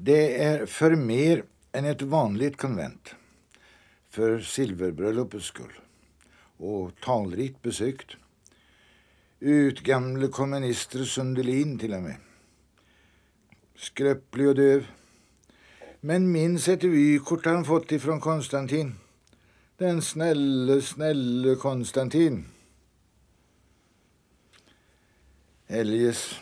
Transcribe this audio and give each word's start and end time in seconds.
Det 0.00 0.42
är 0.42 0.66
för 0.66 0.96
mer 0.96 1.44
än 1.72 1.84
ett 1.84 2.02
vanligt 2.02 2.56
konvent, 2.56 3.14
för 4.10 4.40
silverbröllopets 4.40 5.46
skull 5.46 5.72
och 6.56 7.00
talrikt 7.00 7.62
besökt. 7.62 8.16
Ut 9.40 9.80
gamle 9.80 10.28
kommunister 10.28 11.04
Sundelin 11.04 11.78
till 11.78 11.94
och 11.94 12.02
med. 12.02 12.16
Skröplig 13.76 14.48
och 14.48 14.54
döv. 14.54 14.86
Men 16.00 16.32
minns 16.32 16.68
ett 16.68 16.84
vykort 16.84 17.44
han 17.44 17.64
fått 17.64 17.92
ifrån 17.92 18.20
Konstantin. 18.20 18.94
Den 19.76 20.02
snälle, 20.02 20.82
snälle 20.82 21.54
Konstantin. 21.54 22.44
Eljest 25.66 26.34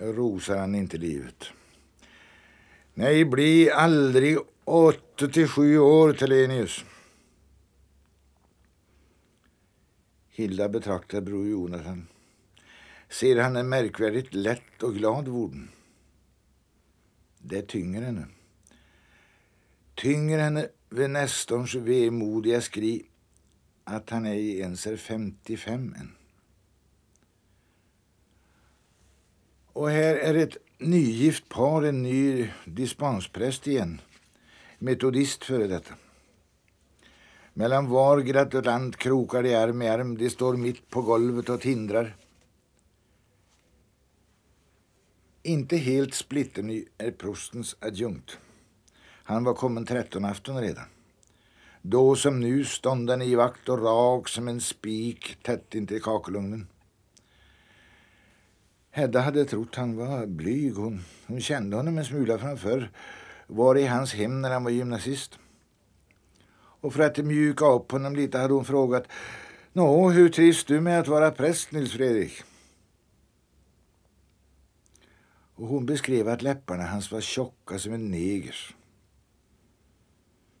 rosar 0.00 0.58
han 0.58 0.74
inte 0.74 0.96
livet. 0.96 1.52
Nej, 2.94 3.24
bli 3.24 3.70
aldrig 3.70 4.38
åtta 4.64 5.28
till 5.28 5.48
sju 5.48 5.78
år, 5.78 6.12
Telenius. 6.12 6.84
Hilda 10.28 10.68
betraktar 10.68 11.20
bror 11.20 11.48
Jonathan. 11.48 12.06
Ser 13.08 13.40
han 13.40 13.56
en 13.56 13.68
märkvärdigt 13.68 14.34
lätt 14.34 14.82
och 14.82 14.94
glad 14.94 15.28
vorden. 15.28 15.70
Det 17.38 17.62
tynger 17.62 18.02
henne. 18.02 18.26
Tynger 19.94 20.38
henne 20.38 20.68
vid 20.88 21.10
Nestorns 21.10 21.74
vemodiga 21.74 22.60
skri 22.60 23.06
att 23.84 24.10
han 24.10 24.26
ej 24.26 24.58
ens 24.58 24.86
är 24.86 24.96
55 24.96 25.94
än. 25.98 26.16
Och 29.72 29.90
här 29.90 30.14
är 30.14 30.34
ett 30.34 30.56
nygift 30.82 31.48
par, 31.48 31.82
en 31.82 32.02
ny 32.02 32.50
dispenspräst 32.64 33.66
igen. 33.66 34.00
Metodist 34.78 35.44
före 35.44 35.66
detta. 35.66 35.94
Mellan 37.54 37.88
var 37.88 38.20
gratulant 38.20 38.96
krokar 38.96 39.42
de 39.42 39.54
arm 39.54 39.82
i 39.82 39.88
arm. 39.88 40.18
De 40.18 40.30
står 40.30 40.56
mitt 40.56 40.90
på 40.90 41.02
golvet 41.02 41.48
och 41.48 41.60
tindrar. 41.60 42.16
Inte 45.42 45.76
helt 45.76 46.14
splitterny 46.14 46.84
är 46.98 47.10
prostens 47.10 47.76
adjunkt. 47.80 48.38
Han 49.24 49.44
var 49.44 49.54
kommen 49.54 49.86
trettonafton. 49.86 50.60
redan. 50.60 50.84
Då 51.82 52.16
som 52.16 52.40
nu 52.40 52.64
stånd 52.64 53.10
han 53.10 53.22
i 53.22 53.34
vakt 53.34 53.68
och 53.68 53.82
rak 53.82 54.28
som 54.28 54.48
en 54.48 54.60
spik 54.60 55.38
tätt 55.42 55.74
intill 55.74 56.02
kakelugnen. 56.02 56.66
Hedda 58.94 59.20
hade 59.20 59.44
trott 59.44 59.74
han 59.74 59.96
var 59.96 60.26
blyg. 60.26 60.74
Hon, 60.74 61.04
hon 61.26 61.40
kände 61.40 61.76
honom 61.76 61.98
en 61.98 62.04
smula 62.04 62.38
framför. 62.38 62.90
Var 63.46 63.78
i 63.78 63.86
hans 63.86 64.14
hem 64.14 64.40
när 64.40 64.50
han 64.50 64.64
var 64.64 64.70
gymnasist. 64.70 65.38
Och 66.54 66.94
för 66.94 67.02
att 67.02 67.16
mjuka 67.16 67.66
upp 67.66 67.92
honom 67.92 68.16
lite 68.16 68.38
hade 68.38 68.54
hon 68.54 68.64
frågat 68.64 69.04
Nå, 69.72 70.10
hur 70.10 70.28
trivs 70.28 70.64
du 70.64 70.80
med 70.80 71.00
att 71.00 71.08
vara 71.08 71.30
präst, 71.30 71.72
Nils 71.72 71.92
Fredrik? 71.92 72.42
Och 75.54 75.66
hon 75.66 75.86
beskrev 75.86 76.28
att 76.28 76.42
läpparna 76.42 76.86
hans 76.86 77.12
var 77.12 77.20
tjocka 77.20 77.78
som 77.78 77.92
en 77.92 78.10
negers. 78.10 78.74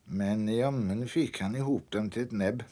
Men 0.04 0.48
ja, 0.48 0.70
men 0.70 1.08
fick 1.08 1.40
han 1.40 1.56
ihop 1.56 1.90
dem 1.90 2.10
till 2.10 2.22
ett 2.22 2.32
näbb. 2.32 2.64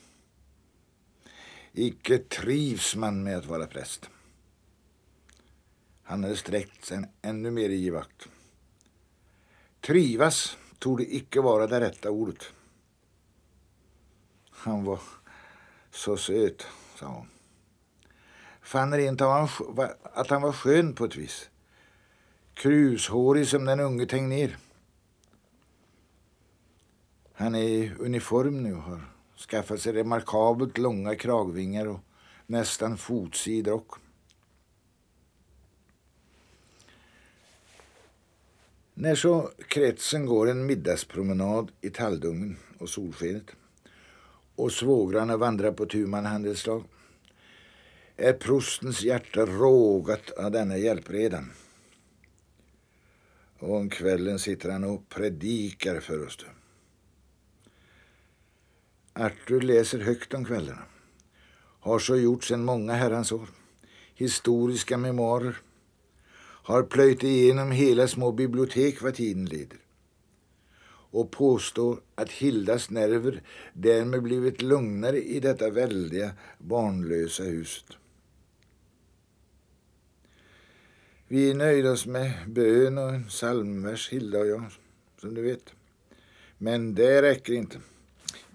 Icke 1.72 2.19
trivs 2.19 2.97
man 2.97 3.22
med 3.22 3.38
att 3.38 3.47
vara 3.47 3.66
präst. 3.66 4.11
Han 6.11 6.22
hade 6.22 6.36
sträckt 6.36 6.84
sig 6.84 7.05
ännu 7.22 7.50
mer 7.50 7.69
i 7.69 7.75
givakt. 7.75 8.28
Trivas 9.80 10.56
torde 10.78 11.14
icke 11.14 11.41
vara 11.41 11.66
det 11.66 11.80
rätta 11.80 12.11
ordet. 12.11 12.44
Han 14.50 14.84
var 14.84 15.00
så 15.91 16.16
söt, 16.16 16.66
sa 16.94 17.06
hon. 17.06 17.26
Fann 18.60 18.97
rent 18.97 19.21
av 19.21 19.48
att 20.03 20.31
han 20.31 20.43
var 20.43 20.53
skön 20.53 20.94
på 20.94 21.04
ett 21.04 21.16
vis. 21.16 21.50
Krushårig 22.54 23.48
som 23.48 23.65
den 23.65 23.81
unge 23.81 24.06
Tegnér. 24.06 24.56
Han 27.32 27.54
är 27.54 27.69
i 27.69 27.92
uniform 27.98 28.62
nu 28.62 28.75
och 28.75 28.82
har 28.82 29.00
skaffat 29.50 29.81
sig 29.81 29.92
remarkabelt 29.92 30.78
långa 30.78 31.15
kragvingar 31.15 31.87
och 31.87 32.00
nästan 32.47 32.97
fotsid 32.97 33.69
rock. 33.69 34.09
När 39.00 39.15
så 39.15 39.50
kretsen 39.69 40.27
går 40.27 40.50
en 40.50 40.66
middagspromenad 40.66 41.72
i 41.81 41.91
talldungen 41.91 42.56
och 42.78 42.88
solskenet 42.88 43.50
och 44.55 44.72
svågrarna 44.72 45.37
vandrar 45.37 45.72
på 45.72 45.87
tu 45.87 46.06
handelslag 46.12 46.84
är 48.16 48.33
prostens 48.33 49.03
hjärta 49.03 49.47
rågat 49.47 50.31
av 50.31 50.50
denna 50.50 50.78
hjälpredan. 50.78 51.50
Och 53.59 53.77
om 53.77 53.91
kvällen 53.91 54.39
sitter 54.39 54.71
han 54.71 54.84
och 54.84 55.09
predikar 55.09 56.00
för 56.00 56.27
oss. 56.27 56.39
Artur 59.12 59.60
läser 59.60 59.99
högt 59.99 60.34
om 60.34 60.44
kvällarna. 60.44 60.83
Har 61.81 61.99
så 61.99 62.16
gjort 62.16 62.44
sedan 62.44 62.65
många 62.65 62.93
herrans 62.93 63.33
år. 63.33 63.49
Historiska 64.15 64.99
memoarer 64.99 65.56
har 66.62 66.82
plöjt 66.82 67.22
igenom 67.22 67.71
hela 67.71 68.09
små 68.09 68.32
bibliotek 68.32 69.03
vad 69.03 69.15
tiden 69.15 69.44
leder 69.44 69.78
och 71.10 71.31
påstår 71.31 72.00
att 72.15 72.31
Hildas 72.31 72.91
nerver 72.91 73.43
därmed 73.72 74.22
blivit 74.22 74.62
lugnare 74.62 75.22
i 75.22 75.41
detta 75.41 75.71
väldiga, 75.71 76.31
barnlösa 76.59 77.43
huset. 77.43 77.87
Vi 81.28 81.54
nöjde 81.54 81.91
oss 81.91 82.06
med 82.06 82.32
bön 82.47 82.98
och 82.98 83.09
en 83.09 83.25
psalmvers, 83.25 84.10
Hilda 84.10 84.38
och 84.38 84.47
jag, 84.47 84.65
som 85.21 85.34
du 85.34 85.42
vet. 85.42 85.75
Men 86.59 86.94
det 86.94 87.22
räcker 87.22 87.53
inte. 87.53 87.78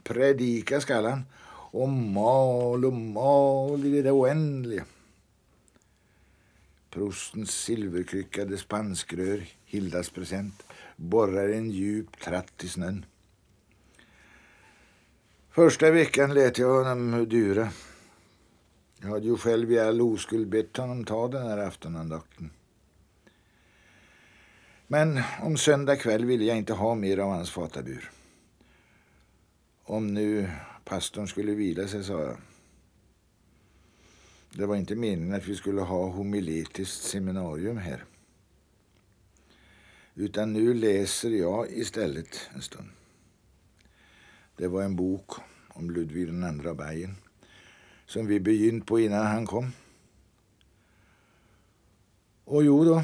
Predika 0.04 0.82
skall 0.82 1.06
han 1.06 1.24
och 1.72 1.90
mal 1.90 2.86
och 2.86 2.94
mal 2.94 3.86
i 3.86 4.02
det 4.02 4.12
oändliga. 4.12 4.86
Prostens 6.96 7.52
silverkryckade 7.52 8.58
spanskrör, 8.58 9.44
Hildas 9.66 10.10
present, 10.10 10.64
borrar 10.96 11.50
en 11.50 11.72
djup 11.72 12.20
tratt 12.20 12.64
i 12.64 12.68
snön. 12.68 13.06
Första 15.50 15.92
veckan 15.92 16.34
lät 16.34 16.58
jag 16.58 16.84
honom 16.84 17.30
dura. 17.30 17.70
Jag 19.02 19.10
hade 19.10 19.26
ju 19.26 19.38
själv 19.38 19.72
i 19.72 19.80
all 19.80 20.02
oskuld 20.02 20.50
bett 20.50 20.78
honom 20.78 21.06
ta 21.06 21.28
den 21.28 21.48
här 21.48 21.58
aftonandakten. 21.58 22.50
Men 24.88 25.22
om 25.42 25.58
söndag 25.58 25.96
kväll 25.96 26.26
ville 26.26 26.46
jag 26.46 26.58
inte 26.58 26.74
ha 26.74 26.96
mer 26.96 27.18
av 27.18 27.30
hans 27.30 27.52
fatabur. 27.52 28.12
Om 29.84 30.14
nu 30.14 30.52
pastorn 30.86 31.28
skulle 31.28 31.52
vila 31.52 31.88
sig, 31.88 32.04
sa 32.04 32.22
jag. 32.22 32.38
Det 34.58 34.66
var 34.66 34.76
inte 34.76 34.96
meningen 34.96 35.36
att 35.36 35.48
vi 35.48 35.56
skulle 35.56 35.82
ha 35.82 36.10
homiletiskt 36.10 37.04
seminarium 37.04 37.78
här. 37.78 38.06
Utan 40.14 40.54
nu 40.54 40.74
läser 40.74 41.30
jag 41.30 41.72
istället 41.72 42.50
en 42.54 42.62
stund. 42.62 42.90
Det 44.58 44.68
var 44.68 44.84
en 44.84 44.96
bok 44.96 45.32
om 45.68 45.92
Ludvig 45.92 46.30
II 46.30 46.68
av 46.68 46.76
Bayern 46.76 47.16
som 48.06 48.28
vi 48.28 48.40
begynt 48.40 48.86
på 48.86 49.00
innan 49.00 49.26
han 49.26 49.46
kom. 49.46 49.72
Och 52.44 52.64
jo 52.64 52.84
då, 52.84 53.04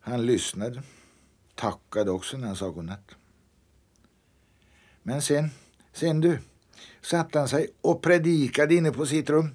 han 0.00 0.26
lyssnade, 0.26 0.82
tackade 1.54 2.10
också 2.10 2.36
när 2.36 2.46
han 2.46 2.56
sa 2.56 2.70
godnatt. 2.70 3.16
Men 5.02 5.22
sen, 5.22 5.50
sen 5.92 6.20
du, 6.20 6.38
satte 7.02 7.38
han 7.38 7.48
sig 7.48 7.68
och 7.80 8.02
predikade 8.02 8.74
inne 8.74 8.92
på 8.92 9.06
sitt 9.06 9.30
rum. 9.30 9.54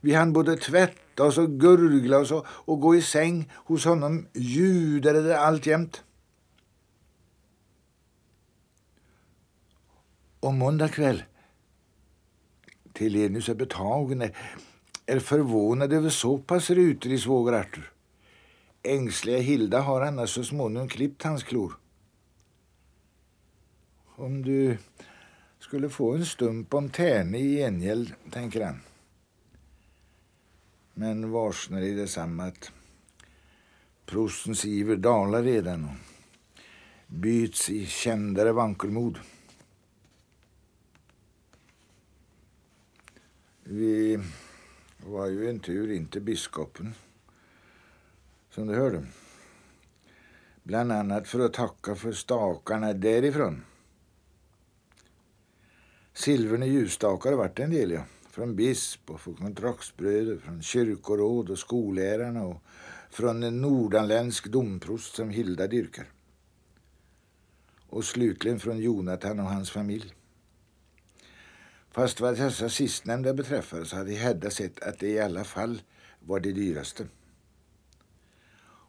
Vi 0.00 0.14
hann 0.14 0.32
både 0.32 0.56
tvätta 0.56 1.24
oss 1.24 1.38
och 1.38 1.60
gurgla 1.60 2.18
oss 2.18 2.32
och, 2.32 2.46
och 2.48 2.80
gå 2.80 2.96
i 2.96 3.02
säng. 3.02 3.50
Hos 3.54 3.84
honom 3.84 4.26
ljudade 4.32 5.22
det 5.22 5.38
alltjämt. 5.38 6.02
Och 10.40 10.54
måndag 10.54 10.88
kväll 10.88 11.22
Telenius 12.92 13.48
är 13.48 13.54
betagen 13.54 14.30
är 15.06 15.18
förvånad 15.18 15.92
över 15.92 16.10
så 16.10 16.38
pass 16.38 16.70
ruter 16.70 17.16
svåger 17.16 17.52
Artur. 17.52 17.92
Ängsliga 18.82 19.38
Hilda 19.38 19.80
har 19.80 20.00
annars 20.00 20.30
så 20.30 20.44
småningom 20.44 20.88
klippt 20.88 21.22
hans 21.22 21.42
klor. 21.42 21.78
Om 24.16 24.42
du 24.42 24.78
skulle 25.66 25.88
få 25.88 26.14
en 26.14 26.26
stump 26.26 26.74
om 26.74 26.88
tärne 26.88 27.38
i 27.38 27.56
gengäld, 27.56 28.14
tänker 28.30 28.64
han 28.64 28.80
men 30.98 31.30
varsnar 31.30 31.80
i 31.80 31.94
detsamma 31.94 32.44
att 32.44 32.72
Prostens 34.06 34.64
iver 34.64 34.96
dalar 34.96 35.42
redan 35.42 35.84
och 35.84 35.96
byts 37.06 37.70
i 37.70 37.86
kändare 37.86 38.52
vankelmod. 38.52 39.18
Vi 43.64 44.18
var 45.06 45.26
ju 45.26 45.50
en 45.50 45.60
tur 45.60 45.92
in 45.92 46.06
till 46.06 46.22
biskopen, 46.22 46.94
som 48.50 48.66
du 48.66 48.74
hörde. 48.74 49.06
Bland 50.62 50.92
annat 50.92 51.28
för 51.28 51.40
att 51.40 51.52
tacka 51.52 51.94
för 51.94 52.12
stakarna 52.12 52.92
därifrån. 52.92 53.64
Silvern 56.16 56.62
ljusstakar 56.62 56.66
ljusstakare 56.66 57.36
vart 57.36 57.58
en 57.58 57.70
del, 57.70 57.90
ja. 57.90 58.04
Från 58.30 58.56
bisp 58.56 59.10
och 59.10 59.20
från 59.20 59.34
kontraktsbröder, 59.34 60.38
från 60.38 60.62
kyrkoråd 60.62 61.50
och 61.50 61.58
skollärarna 61.58 62.44
och 62.44 62.62
från 63.10 63.42
en 63.42 63.60
nordanländsk 63.60 64.46
domprost 64.46 65.14
som 65.14 65.30
Hilda 65.30 65.66
dyrkar. 65.66 66.06
Och 67.86 68.04
slutligen 68.04 68.60
från 68.60 68.78
Jonathan 68.78 69.40
och 69.40 69.46
hans 69.46 69.70
familj. 69.70 70.14
Fast 71.90 72.20
vad 72.20 72.36
dessa 72.36 72.68
sistnämnda 72.68 73.34
beträffar 73.34 73.84
så 73.84 73.96
hade 73.96 74.12
Hedda 74.12 74.50
sett 74.50 74.82
att 74.82 74.98
det 74.98 75.08
i 75.08 75.20
alla 75.20 75.44
fall 75.44 75.82
var 76.20 76.40
det 76.40 76.52
dyraste. 76.52 77.06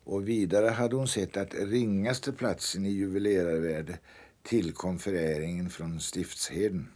Och 0.03 0.27
vidare 0.27 0.67
hade 0.69 0.95
hon 0.95 1.07
sett 1.07 1.37
att 1.37 1.53
ringaste 1.53 2.31
platsen 2.31 2.85
i 2.85 2.89
juvelerarvärde 2.89 3.99
tillkom 4.43 4.99
föräringen 4.99 5.69
från 5.69 5.99
stiftsheden. 5.99 6.87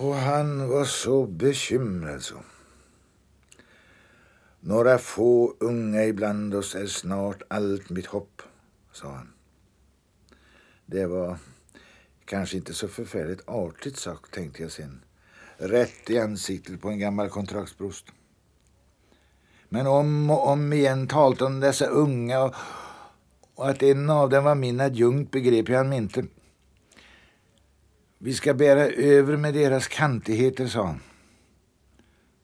Och 0.00 0.14
han 0.14 0.68
var 0.68 0.84
så 0.84 1.26
bekymrad 1.26 2.22
så. 2.22 2.34
Några 4.60 4.98
få 4.98 5.54
unga 5.60 6.04
ibland 6.04 6.54
oss 6.54 6.74
är 6.74 6.86
snart 6.86 7.42
allt 7.48 7.90
mitt 7.90 8.06
hopp, 8.06 8.42
sa 8.92 9.08
han. 9.10 9.32
Det 10.86 11.06
var 11.06 11.38
kanske 12.24 12.56
inte 12.56 12.74
så 12.74 12.88
förfärligt 12.88 13.48
artigt 13.48 13.96
sagt, 13.96 14.34
tänkte 14.34 14.62
jag 14.62 14.72
sen. 14.72 15.04
Rätt 15.56 16.10
i 16.10 16.18
ansiktet 16.18 16.80
på 16.80 16.88
en 16.88 16.98
gammal 16.98 17.28
kontraktsprost. 17.28 18.06
Men 19.68 19.86
om 19.86 20.30
och 20.30 20.48
om 20.48 20.72
igen 20.72 21.08
talte 21.08 21.44
om 21.44 21.60
dessa 21.60 21.86
unga 21.86 22.42
och, 22.42 22.54
och 23.54 23.68
att 23.68 23.82
en 23.82 24.10
av 24.10 24.30
dem 24.30 24.44
var 24.44 24.54
min 24.54 24.80
adjunkt 24.80 25.30
begrep 25.30 25.68
jag 25.68 25.94
inte. 25.94 26.24
Vi 28.22 28.34
ska 28.34 28.54
bära 28.54 28.86
över 28.86 29.36
med 29.36 29.54
deras 29.54 29.88
kantigheter, 29.88 30.66
sa 30.66 30.86
han. 30.86 31.00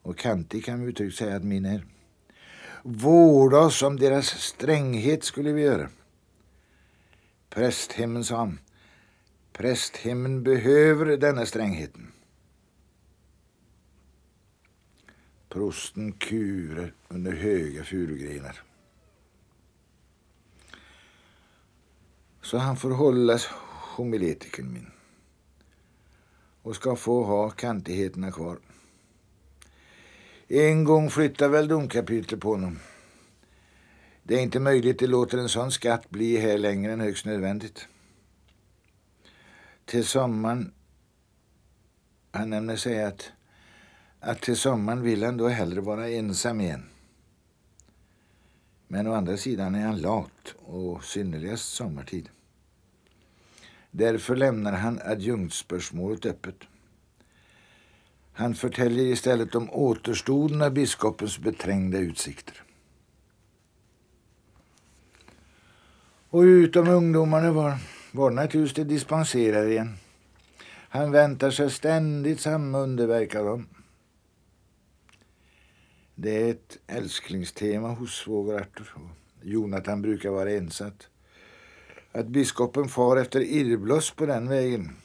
Och 0.01 0.17
kantig 0.17 0.65
kan 0.65 0.85
vi 0.85 0.93
tryggt 0.93 1.15
säga 1.15 1.35
att 1.35 1.43
min 1.43 1.65
är. 1.65 1.85
Vårda 2.83 3.59
oss 3.59 3.83
om 3.83 3.97
deras 3.97 4.27
stränghet 4.27 5.23
skulle 5.23 5.51
vi 5.51 5.61
göra. 5.61 5.89
Prästhemmen, 7.49 8.23
sa 8.23 8.37
han. 8.37 8.59
Prästhemmen 9.53 10.43
behöver 10.43 11.17
denna 11.17 11.45
strängheten. 11.45 12.11
Prosten 15.49 16.11
kurer 16.11 16.93
under 17.07 17.31
höga 17.31 17.83
furugrenar. 17.83 18.63
Så 22.41 22.57
han 22.57 22.77
får 22.77 22.91
hållas 22.91 23.49
homiletiken 23.95 24.73
min 24.73 24.91
och 26.67 26.75
ska 26.75 26.95
få 26.95 27.23
ha 27.23 27.49
kantigheterna 27.49 28.31
kvar. 28.31 28.59
En 30.47 30.83
gång 30.83 31.09
flyttar 31.09 31.49
väl 31.49 31.67
domkapitlet 31.67 32.39
på 32.39 32.49
honom. 32.49 32.79
Det 34.23 34.35
är 34.35 34.41
inte 34.41 34.59
möjligt 34.59 35.03
att 35.03 35.09
låta 35.09 35.39
en 35.39 35.49
sån 35.49 35.71
skatt 35.71 36.09
bli 36.09 36.37
här 36.37 36.57
längre 36.57 36.93
än 36.93 36.99
högst 36.99 37.25
nödvändigt. 37.25 37.87
Till 39.85 40.05
sommaren, 40.05 40.73
han 42.31 42.49
nämner 42.49 42.75
säga 42.75 43.07
att, 43.07 43.31
att 44.19 44.41
till 44.41 44.57
sommaren 44.57 45.01
vill 45.01 45.23
han 45.23 45.37
då 45.37 45.47
hellre 45.47 45.81
vara 45.81 46.09
ensam 46.09 46.61
igen. 46.61 46.89
Men 48.87 49.07
å 49.07 49.13
andra 49.13 49.37
sidan 49.37 49.75
är 49.75 49.85
han 49.85 50.01
lat 50.01 50.55
och 50.59 51.03
synnerligast 51.03 51.73
sommartid. 51.73 52.29
Därför 53.97 54.35
lämnar 54.35 54.71
han 54.71 54.99
adjunktsspörsmålet 55.05 56.25
öppet. 56.25 56.55
Han 58.33 58.55
förtäljer 58.55 59.05
istället 59.05 59.55
om 59.55 59.69
återstoden 59.69 60.61
av 60.61 60.71
biskopens 60.71 61.39
beträngda 61.39 61.97
utsikter. 61.97 62.63
Och 66.29 66.41
utom 66.41 66.87
ungdomarna 66.87 67.51
var, 67.51 67.77
var 68.11 68.31
naturligtvis 68.31 68.75
det 68.75 68.93
dispenserade 68.93 69.71
igen. 69.71 69.97
Han 70.89 71.11
väntar 71.11 71.51
sig 71.51 71.71
ständigt 71.71 72.39
samma 72.39 72.79
underverk 72.79 73.35
av 73.35 73.45
dem. 73.45 73.67
Det 76.15 76.43
är 76.43 76.51
ett 76.51 76.77
älsklingstema 76.87 77.87
hos 77.87 78.15
svåger 78.15 78.53
Arthur. 78.53 78.93
Jonathan 79.41 80.01
brukar 80.01 80.29
vara 80.29 80.51
ensatt 80.51 81.09
att 82.11 82.27
biskopen 82.27 82.87
far 82.87 83.17
efter 83.17 83.41
irrbloss 83.41 84.11
på 84.11 84.25
den 84.25 84.49
vägen. 84.49 84.95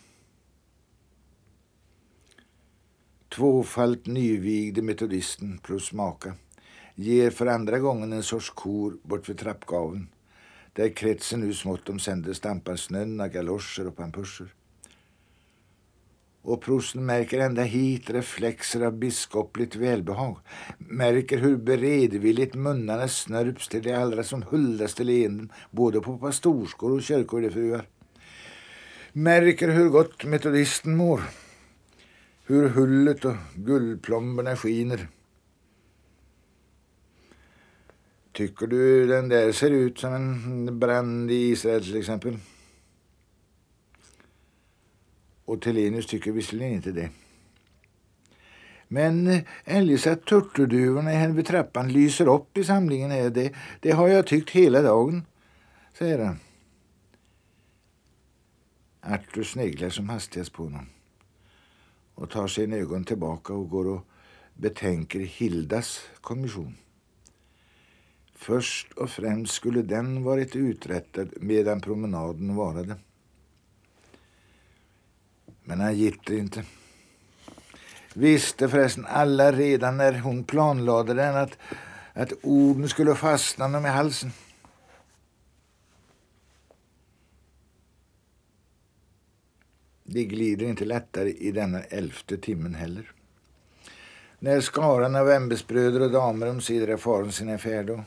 Tvåfalt 3.29 4.07
nyvigde 4.07 4.83
metodisten 4.83 5.59
plus 5.59 5.93
maka 5.93 6.35
ger 6.95 7.31
för 7.31 7.47
andra 7.47 7.79
gången 7.79 8.13
en 8.13 8.23
sorts 8.23 8.51
kor 8.51 8.99
bort 9.03 9.29
vid 9.29 9.39
trappgaveln 9.39 10.09
där 10.73 10.89
kretsen 10.89 11.41
nu 11.41 11.55
smått 11.55 11.89
omsänder 11.89 12.33
stampar 12.33 12.77
snön 12.77 13.21
av 13.21 13.29
galoscher 13.29 13.87
och 13.87 13.97
pampuscher 13.97 14.55
och 16.43 16.61
prosten 16.62 17.06
märker 17.06 17.41
ända 17.41 17.62
hit 17.62 18.11
reflexer 18.11 18.81
av 18.81 18.93
biskopligt 18.93 19.77
välbehag. 19.77 20.39
Märker 20.79 21.39
hur 21.39 21.56
beredvilligt 21.56 22.55
munnarna 22.55 23.09
snörps 23.09 23.69
till 23.69 23.83
de 23.83 23.94
allra 23.94 24.23
som 24.23 24.43
huldaste 24.43 25.05
leenden, 25.05 25.53
både 25.71 26.00
på 26.00 26.19
pastorskor 26.19 26.93
och 26.93 27.03
kyrkoherdefruar. 27.03 27.89
Märker 29.12 29.69
hur 29.69 29.89
gott 29.89 30.25
metodisten 30.25 30.97
mår. 30.97 31.21
Hur 32.47 32.69
hullet 32.69 33.25
och 33.25 33.37
guldplomberna 33.55 34.56
skiner. 34.56 35.09
Tycker 38.33 38.67
du 38.67 39.06
den 39.06 39.29
där 39.29 39.53
ser 39.53 39.70
ut 39.70 39.99
som 39.99 40.15
en 40.15 40.79
brand 40.79 41.31
i 41.31 41.34
Israel 41.34 41.84
till 41.84 41.96
exempel? 41.96 42.39
Och 45.44 45.61
Telenius 45.63 46.06
tycker 46.06 46.32
visserligen 46.32 46.72
inte 46.72 46.93
det. 46.93 47.11
Men 48.89 49.27
eh, 49.27 49.43
eljest 49.65 50.06
att 50.06 50.25
turturduvorna 50.25 51.11
här 51.11 51.29
vid 51.29 51.46
trappan 51.46 51.93
lyser 51.93 52.29
upp 52.29 52.58
i 52.58 52.65
samlingen 52.65 53.11
här, 53.11 53.31
det, 53.31 53.53
det 53.81 53.91
har 53.91 54.08
jag 54.08 54.27
tyckt 54.27 54.51
hela 54.51 54.82
dagen, 54.82 55.22
säger 55.99 56.19
han. 56.19 56.39
Arthur 59.01 59.44
sneglar 59.44 59.91
som 59.91 60.08
hastigast 60.08 60.53
på 60.53 60.63
honom 60.63 60.87
och 62.15 62.31
tar 62.31 62.46
sin 62.46 62.72
ögon 62.72 63.05
tillbaka 63.05 63.53
och 63.53 63.70
går 63.70 63.87
och 63.87 64.06
betänker 64.55 65.20
Hildas 65.20 66.01
kommission. 66.20 66.77
Först 68.34 68.93
och 68.93 69.11
främst 69.11 69.55
skulle 69.55 69.82
den 69.82 70.22
varit 70.22 70.56
uträttad 70.56 71.29
medan 71.41 71.81
promenaden 71.81 72.56
varade. 72.56 72.96
Men 75.65 75.81
han 75.81 75.97
gitter 75.97 76.35
inte. 76.35 76.65
Visste 78.15 78.69
förresten 78.69 79.07
alla 79.07 79.53
redan 79.53 79.97
när 79.97 80.19
hon 80.19 80.45
planlade 80.45 81.15
den 81.15 81.37
att, 81.37 81.59
att 82.13 82.33
orden 82.43 82.89
skulle 82.89 83.15
fastna 83.15 83.65
honom 83.65 83.87
i 83.87 83.89
halsen. 83.89 84.31
Det 90.05 90.25
glider 90.25 90.67
inte 90.67 90.85
lättare 90.85 91.31
i 91.31 91.53
denna 91.53 91.81
elfte 91.83 92.39
timmen 92.39 92.75
heller. 92.75 93.13
När 94.39 94.61
skaran 94.61 95.17
av 95.17 95.31
ämbetsbröder 95.31 96.01
och 96.01 96.11
damer 96.11 96.51
omsider 96.51 96.97
faren 96.97 97.33
sina 97.33 97.59
färd 97.59 97.87
då 97.87 98.05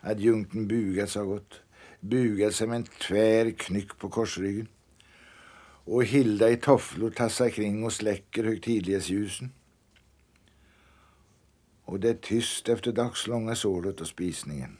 adjunkten 0.00 0.68
bugat 0.68 1.14
har 1.14 1.24
gått, 1.24 1.60
bugat 2.00 2.54
som 2.54 2.72
en 2.72 2.84
tvär 2.84 3.50
knyck 3.50 3.98
på 3.98 4.08
korsryggen 4.08 4.68
och 5.84 6.04
Hilda 6.04 6.50
i 6.50 6.56
tofflor 6.56 7.10
tassar 7.10 7.50
kring 7.50 7.84
och 7.84 7.92
släcker 7.92 8.44
högtidlighetsljusen. 8.44 9.52
Och 11.84 12.00
det 12.00 12.08
är 12.08 12.14
tyst 12.14 12.68
efter 12.68 12.92
dagslånga 12.92 13.54
sålet 13.54 14.00
och 14.00 14.06
spisningen. 14.06 14.76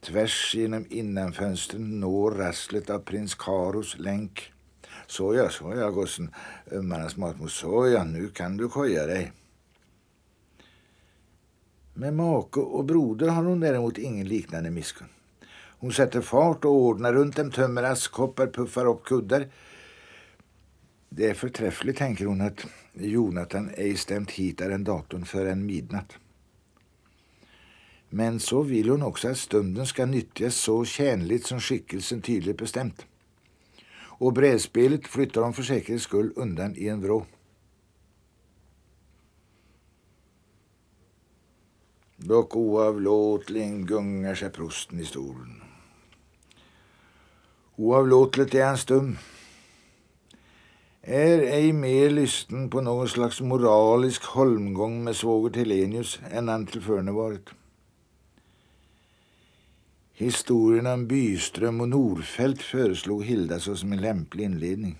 Tvärs 0.00 0.54
genom 0.54 0.86
innanfönstren 0.90 2.00
når 2.00 2.30
rasslet 2.30 2.90
av 2.90 2.98
prins 2.98 3.34
Karos 3.34 3.98
länk. 3.98 4.52
Såja, 5.06 5.50
såja 5.50 5.90
gossen, 5.90 6.34
ömmarnas 6.72 7.16
matmor, 7.16 7.48
såja, 7.48 8.04
nu 8.04 8.28
kan 8.28 8.56
du 8.56 8.68
koja 8.68 9.06
dig. 9.06 9.32
Med 11.94 12.14
make 12.14 12.60
och 12.60 12.84
broder 12.84 13.28
har 13.28 13.44
hon 13.44 13.60
däremot 13.60 13.98
ingen 13.98 14.28
liknande 14.28 14.70
misskund. 14.70 15.10
Hon 15.80 15.92
sätter 15.92 16.20
fart 16.20 16.64
och 16.64 16.72
ordnar 16.72 17.12
runt 17.12 17.36
dem, 17.36 17.50
tömmer 17.50 17.82
askkoppar, 17.82 18.46
puffar 18.46 18.86
upp 18.86 19.04
kuddar. 19.04 19.48
Det 21.08 21.30
är 21.30 21.34
förträffligt, 21.34 21.98
tänker 21.98 22.26
hon, 22.26 22.40
att 22.40 22.66
Jonathan 22.92 23.70
ej 23.76 23.96
stämt 23.96 24.30
hit 24.30 24.60
arrendatorn 24.60 25.24
förrän 25.24 25.66
midnatt. 25.66 26.18
Men 28.08 28.40
så 28.40 28.62
vill 28.62 28.90
hon 28.90 29.02
också 29.02 29.28
att 29.28 29.38
stunden 29.38 29.86
ska 29.86 30.06
nyttjas 30.06 30.54
så 30.54 30.84
tjänligt 30.84 31.46
som 31.46 31.60
skickelsen 31.60 32.22
tydligt 32.22 32.58
bestämt. 32.58 33.06
Och 34.02 34.32
brädspelet 34.32 35.06
flyttar 35.06 35.42
hon 35.42 35.52
för 35.52 35.62
säkerhets 35.62 36.04
skull 36.04 36.32
undan 36.36 36.76
i 36.76 36.88
en 36.88 37.00
vrå. 37.02 37.26
Dock 42.16 42.56
oavlåtligen 42.56 43.86
gungar 43.86 44.34
sig 44.34 44.50
prosten 44.50 45.00
i 45.00 45.04
stolen. 45.04 45.59
Oavlåtligt 47.80 48.54
är 48.54 48.64
han 48.64 48.78
stum. 48.78 49.18
Är 51.02 51.38
ej 51.38 51.72
mer 51.72 52.10
lysten 52.10 52.70
på 52.70 52.80
någon 52.80 53.08
slags 53.08 53.40
moralisk 53.40 54.24
holmgång 54.24 55.04
med 55.04 55.16
svåger 55.16 55.50
Telenius 55.50 56.20
än 56.30 56.48
han 56.48 56.66
tillförne 56.66 57.12
varit. 57.12 57.48
Historien 60.12 60.86
om 60.86 61.06
Byström 61.06 61.80
och 61.80 61.88
Norfält 61.88 62.62
föreslog 62.62 63.24
Hilda 63.24 63.60
såsom 63.60 63.92
en 63.92 64.00
lämplig 64.00 64.44
inledning. 64.44 64.98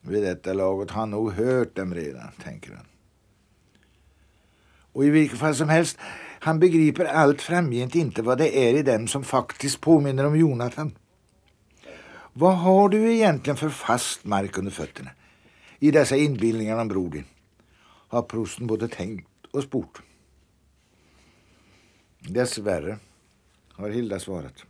Vid 0.00 0.22
detta 0.22 0.52
laget 0.52 0.90
har 0.90 1.00
han 1.00 1.10
nog 1.10 1.32
hört 1.32 1.76
dem 1.76 1.94
redan, 1.94 2.32
tänker 2.44 2.74
han. 2.74 2.86
Och 4.92 5.04
i 5.04 5.10
vilket 5.10 5.38
fall 5.38 5.54
som 5.54 5.68
helst, 5.68 5.98
han 6.42 6.58
begriper 6.58 7.04
allt 7.04 7.42
framgent 7.42 7.94
inte 7.94 8.22
vad 8.22 8.38
det 8.38 8.58
är 8.58 8.74
i 8.74 8.82
dem 8.82 9.08
som 9.08 9.24
faktiskt 9.24 9.80
påminner 9.80 10.26
om 10.26 10.36
Jonathan. 10.36 10.98
Vad 12.32 12.58
har 12.58 12.88
du 12.88 13.14
egentligen 13.14 13.56
för 13.56 13.68
fast 13.68 14.24
mark 14.24 14.58
under 14.58 14.70
fötterna 14.70 15.10
i 15.78 15.90
dessa 15.90 16.16
inbildningar 16.16 16.78
om 16.78 16.88
bror 16.88 17.10
din? 17.10 17.24
Har 17.84 18.22
prosten 18.22 18.66
både 18.66 18.88
tänkt 18.88 19.28
och 19.50 19.62
sport. 19.62 20.02
Dessvärre, 22.18 22.98
har 23.72 23.90
Hilda 23.90 24.20
svarat. 24.20 24.64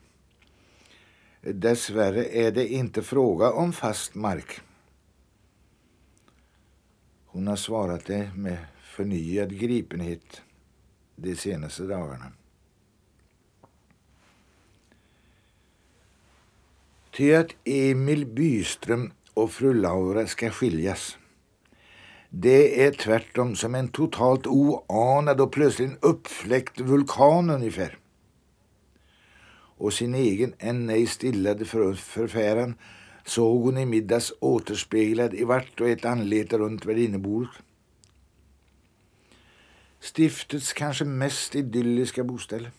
Dessvärre 1.41 2.25
är 2.25 2.53
det 2.53 2.69
inte 2.69 3.03
fråga 3.03 3.51
om 3.51 3.73
fast 3.73 4.15
mark. 4.15 4.61
Hon 7.27 7.47
har 7.47 7.57
svarat 7.57 8.05
det 8.05 8.31
med 8.37 8.59
förnyad 8.83 9.59
gripenhet 9.59 10.43
de 11.23 11.37
senaste 11.37 11.83
dagarna. 11.83 12.33
Ty 17.11 17.35
att 17.35 17.55
Emil 17.65 18.27
Byström 18.27 19.13
och 19.35 19.51
fru 19.53 19.75
Laura 19.75 20.27
ska 20.27 20.51
skiljas. 20.51 21.19
Det 22.31 22.85
är 22.85 22.91
tvärtom 22.91 23.57
som 23.57 23.75
en 23.75 23.89
totalt 23.89 24.47
oanad 24.47 25.41
och 25.41 25.53
plötsligt 25.53 25.99
uppfläckt 26.01 26.81
vulkan 26.81 27.51
ungefär. 27.51 27.99
Och 29.79 29.93
sin 29.93 30.15
egen 30.15 30.55
än 30.59 30.91
ej 30.91 31.07
stillade 31.07 31.65
för 31.65 31.95
förfäran 31.95 32.75
såg 33.25 33.63
hon 33.63 33.79
i 33.79 33.87
middags 33.87 34.33
återspeglad 34.41 35.35
i 35.35 35.45
vart 35.45 35.81
och 35.81 35.89
ett 35.89 36.05
anlete 36.05 36.59
runt 36.59 36.85
värdinnebordet 36.85 37.51
stiftets 40.03 40.73
kanske 40.73 41.05
mest 41.05 41.55
idylliska 41.55 42.25
boställe. 42.25 42.71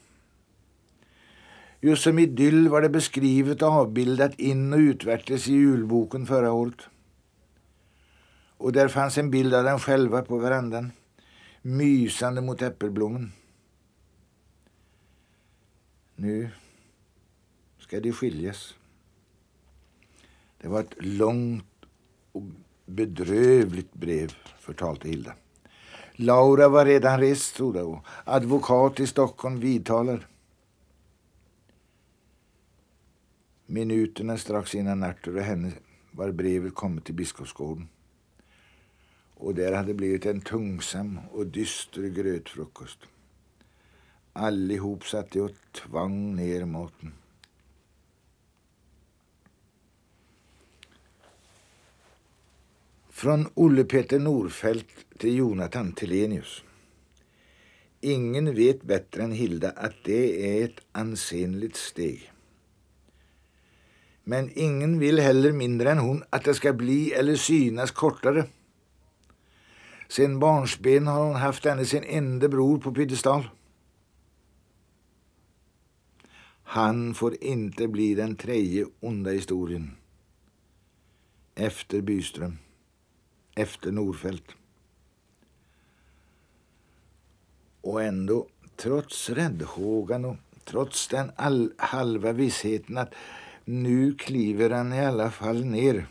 Just 1.81 2.03
som 2.03 2.19
idyll 2.19 2.69
var 2.69 2.81
det 2.81 2.89
beskrivet 2.89 3.61
och 3.61 3.67
avbildat 3.67 4.39
in 4.39 4.73
och 4.73 4.79
utvärtes 4.79 5.47
i 5.47 5.53
julboken 5.53 6.25
förra 6.25 6.51
året. 6.51 6.81
Och 8.57 8.71
där 8.71 8.87
fanns 8.87 9.17
en 9.17 9.31
bild 9.31 9.53
av 9.53 9.63
dem 9.63 9.79
själva 9.79 10.21
på 10.21 10.37
verandan, 10.37 10.91
mysande 11.61 12.41
mot 12.41 12.61
äppelblommen. 12.61 13.31
Nu 16.15 16.49
ska 17.79 17.99
de 17.99 18.11
skiljas. 18.11 18.75
Det 20.61 20.67
var 20.67 20.79
ett 20.79 20.95
långt 20.97 21.85
och 22.31 22.43
bedrövligt 22.85 23.93
brev, 23.93 24.33
förtalte 24.59 25.09
Hilda. 25.09 25.33
Laura 26.15 26.69
var 26.69 26.85
redan 26.85 27.19
rest, 27.19 27.41
stod 27.41 27.73
det. 27.73 27.99
Advokat 28.23 28.99
i 28.99 29.07
Stockholm 29.07 29.59
vidtalar. 29.59 30.27
Minuterna 33.65 34.37
strax 34.37 34.75
innan 34.75 35.03
Arthur 35.03 35.37
och 35.37 35.43
henne 35.43 35.71
var 36.11 36.31
brevet 36.31 36.75
kommit 36.75 37.05
till 37.05 37.15
Biskopsgården. 37.15 37.87
Och 39.35 39.55
där 39.55 39.73
hade 39.73 39.93
blivit 39.93 40.25
en 40.25 40.41
tungsam 40.41 41.19
och 41.31 41.47
dyster 41.47 42.01
grötfrukost. 42.01 42.99
Allihop 44.33 45.05
satt 45.05 45.31
de 45.31 45.41
och 45.41 45.51
tvang 45.71 46.35
ner 46.35 46.65
maten. 46.65 47.13
Från 53.23 53.47
Olle 53.53 53.83
Peter 53.83 54.19
Norfelt 54.19 54.87
till 55.17 55.35
Jonathan 55.35 55.93
Telenius. 55.93 56.63
Ingen 58.01 58.55
vet 58.55 58.83
bättre 58.83 59.23
än 59.23 59.31
Hilda 59.31 59.69
att 59.69 59.93
det 60.03 60.59
är 60.59 60.65
ett 60.65 60.79
ansenligt 60.91 61.75
steg. 61.75 62.31
Men 64.23 64.49
ingen 64.55 64.99
vill 64.99 65.19
heller 65.19 65.51
mindre 65.51 65.91
än 65.91 65.97
hon 65.97 66.23
att 66.29 66.43
det 66.43 66.53
ska 66.53 66.73
bli 66.73 67.11
eller 67.11 67.35
synas 67.35 67.91
kortare. 67.91 68.45
Sen 70.07 70.39
barnsben 70.39 71.07
har 71.07 71.23
hon 71.23 71.35
haft 71.35 71.65
henne 71.65 71.85
sin 71.85 72.03
enda 72.03 72.47
bror 72.47 72.77
på 72.77 72.91
piedestal. 72.91 73.49
Han 76.63 77.13
får 77.13 77.43
inte 77.43 77.87
bli 77.87 78.15
den 78.15 78.35
tredje 78.35 78.85
onda 78.99 79.31
historien. 79.31 79.95
Efter 81.55 82.01
Byström 82.01 82.57
efter 83.55 83.91
Norfält. 83.91 84.51
Och 87.81 88.03
ändå, 88.03 88.47
trots 88.75 89.29
räddhågan 89.29 90.25
och 90.25 90.35
trots 90.65 91.07
den 91.07 91.31
all, 91.35 91.73
halva 91.77 92.31
vissheten 92.31 92.97
att 92.97 93.13
nu 93.65 94.15
kliver 94.15 94.69
han 94.69 94.93
i 94.93 95.05
alla 95.05 95.31
fall 95.31 95.65
ner, 95.65 96.07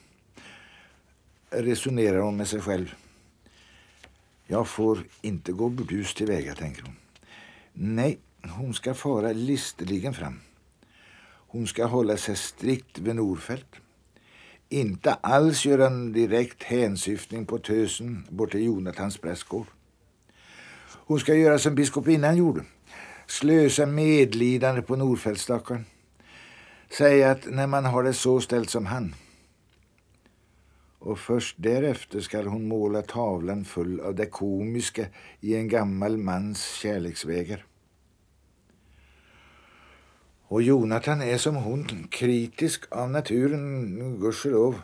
resonerar 1.51 2.19
hon 2.19 2.37
med 2.37 2.49
sig 2.49 2.61
själv. 2.61 2.95
Jag 4.47 4.69
får 4.69 5.05
inte 5.21 5.53
gå 5.53 5.69
burdust 5.69 6.17
tillväga, 6.17 6.55
tänker 6.55 6.83
hon. 6.83 6.97
Nej, 7.73 8.19
hon 8.43 8.75
ska 8.75 8.95
fara 8.95 9.33
listeligen 9.33 10.15
fram. 10.15 10.41
Hon 11.25 11.67
ska 11.67 11.87
hålla 11.87 12.17
sig 12.17 12.37
strikt 12.37 12.99
vid 12.99 13.17
Norfält 13.17 13.77
inte 14.73 15.13
alls 15.13 15.67
göra 15.67 15.87
en 15.87 16.13
direkt 16.13 16.63
hänsyftning 16.63 17.47
på 17.47 17.59
tösen 17.59 18.27
bort 18.31 18.51
till 18.51 18.65
Jonathans 18.65 19.19
prästgård. 19.19 19.67
Hon 21.07 21.21
ska 21.21 21.35
göra 21.35 21.59
som 21.59 21.75
biskopinnan 21.75 22.37
gjorde. 22.37 22.61
Slösa 23.27 23.87
medlidande 23.87 24.83
på 24.83 24.97
Nordfältstackaren. 24.97 25.85
Säga 26.99 27.31
att 27.31 27.47
när 27.51 27.67
man 27.67 27.85
har 27.85 28.03
det 28.03 28.13
så 28.13 28.41
ställt 28.41 28.71
som 28.71 28.87
han. 28.87 29.15
Och 30.99 31.19
först 31.19 31.57
därefter 31.59 32.21
skall 32.21 32.47
hon 32.47 32.69
måla 32.69 33.03
tavlan 33.03 33.65
full 33.65 34.01
av 34.01 34.15
det 34.15 34.27
komiska 34.27 35.07
i 35.41 35.55
en 35.55 35.69
gammal 35.69 36.17
mans 36.17 36.65
kärleksvägar. 36.65 37.65
Och 40.53 40.63
Jonathan 40.63 41.23
är 41.23 41.39
som 41.39 41.57
hon, 41.57 42.09
kritisk 42.11 42.85
av 42.91 43.11
naturen, 43.11 44.21
gudskelov. 44.21 44.81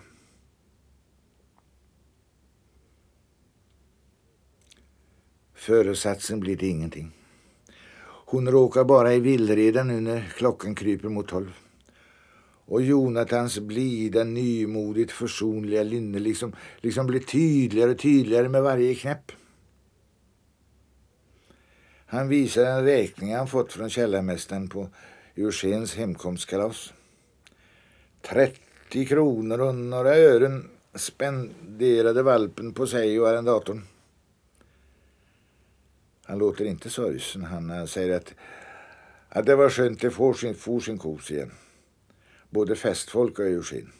Föresatsen 5.54 6.40
blir 6.40 6.56
det 6.56 6.66
ingenting. 6.66 7.12
Hon 8.26 8.48
råkar 8.48 8.84
bara 8.84 9.14
i 9.14 9.20
villreda 9.20 9.84
nu 9.84 10.00
när 10.00 10.20
klockan 10.36 10.74
kryper 10.74 11.08
mot 11.08 11.28
tolv. 11.28 11.52
Och 12.66 12.82
Jonathans 12.82 13.58
blida, 13.58 14.24
nymodigt 14.24 15.12
försonliga 15.12 15.82
linne 15.82 16.18
liksom, 16.18 16.52
liksom 16.80 17.06
blir 17.06 17.20
tydligare 17.20 17.90
och 17.90 17.98
tydligare 17.98 18.48
med 18.48 18.62
varje 18.62 18.94
knäpp. 18.94 19.32
Han 22.06 22.28
visar 22.28 22.64
en 22.64 22.84
räkning 22.84 23.34
han 23.34 23.48
fått 23.48 23.72
från 23.72 23.90
källarmästaren 23.90 24.68
på 24.68 24.88
Eugens 25.38 25.94
hemkomstkalas. 25.94 26.92
30 28.22 29.06
kronor 29.06 29.60
och 29.60 29.74
några 29.74 30.16
ören 30.16 30.70
spenderade 30.94 32.22
valpen 32.22 32.74
på 32.74 32.86
sig 32.86 33.20
och 33.20 33.28
arrendatorn. 33.28 33.82
Han 36.24 36.38
låter 36.38 36.64
inte 36.64 36.90
sorgsen. 36.90 37.44
Han, 37.44 37.70
han 37.70 37.88
säger 37.88 38.16
att, 38.16 38.34
att 39.28 39.46
det 39.46 39.56
var 39.56 39.70
skönt, 39.70 40.00
det 40.00 40.10
får 40.10 40.34
sin, 40.34 40.54
får 40.54 40.80
sin 40.80 40.98
kos 40.98 41.30
igen. 41.30 41.52
Både 42.50 42.76
festfolk 42.76 43.38
och 43.38 43.44
eugen. 43.44 43.92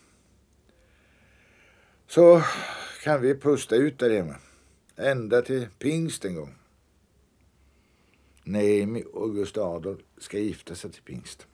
Så 2.07 2.43
kan 3.05 3.21
vi 3.21 3.35
pusta 3.35 3.77
ut 3.77 3.99
där 3.99 4.11
hemma. 4.11 4.37
Ända 4.97 5.43
till 5.43 5.69
pingst 5.79 6.25
en 6.25 6.35
gång. 6.35 6.55
Naomi 8.49 9.05
och 9.13 9.35
Gustav 9.35 9.75
Adolf 9.77 9.99
ska 10.19 10.39
gifta 10.39 10.75
sig 10.75 10.93
till 10.93 11.03
pingst. 11.03 11.47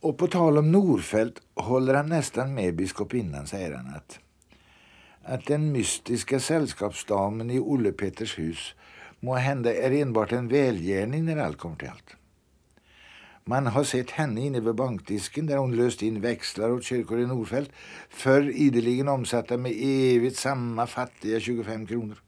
Och 0.00 0.18
på 0.18 0.26
tal 0.26 0.58
om 0.58 0.72
Norfält 0.72 1.42
håller 1.54 1.94
han 1.94 2.06
nästan 2.06 2.54
med 2.54 2.76
biskopinnan, 2.76 3.46
säger 3.46 3.72
han 3.72 3.94
att, 3.94 4.18
att 5.22 5.46
den 5.46 5.72
mystiska 5.72 6.40
sällskapsdamen 6.40 7.50
i 7.50 7.58
Olle 7.58 7.92
Peters 7.92 8.38
hus 8.38 8.74
må 9.20 9.34
hända 9.34 9.74
är 9.74 9.90
enbart 9.90 10.32
en 10.32 10.48
välgärning 10.48 11.24
när 11.24 11.36
allt 11.36 11.58
kommer 11.58 11.76
till 11.76 11.88
allt. 11.88 12.16
Man 13.44 13.66
har 13.66 13.84
sett 13.84 14.10
henne 14.10 14.40
inne 14.40 14.60
vid 14.60 14.74
bankdisken 14.74 15.46
där 15.46 15.56
hon 15.56 15.76
löst 15.76 16.02
in 16.02 16.20
växlar 16.20 16.70
åt 16.70 16.84
kyrkor 16.84 17.20
i 17.20 17.26
Norfält, 17.26 17.70
förr 18.08 18.50
ideligen 18.54 19.08
omsatta 19.08 19.56
med 19.56 19.72
evigt 19.76 20.36
samma 20.36 20.86
fattiga 20.86 21.40
25 21.40 21.86
kronor. 21.86 22.23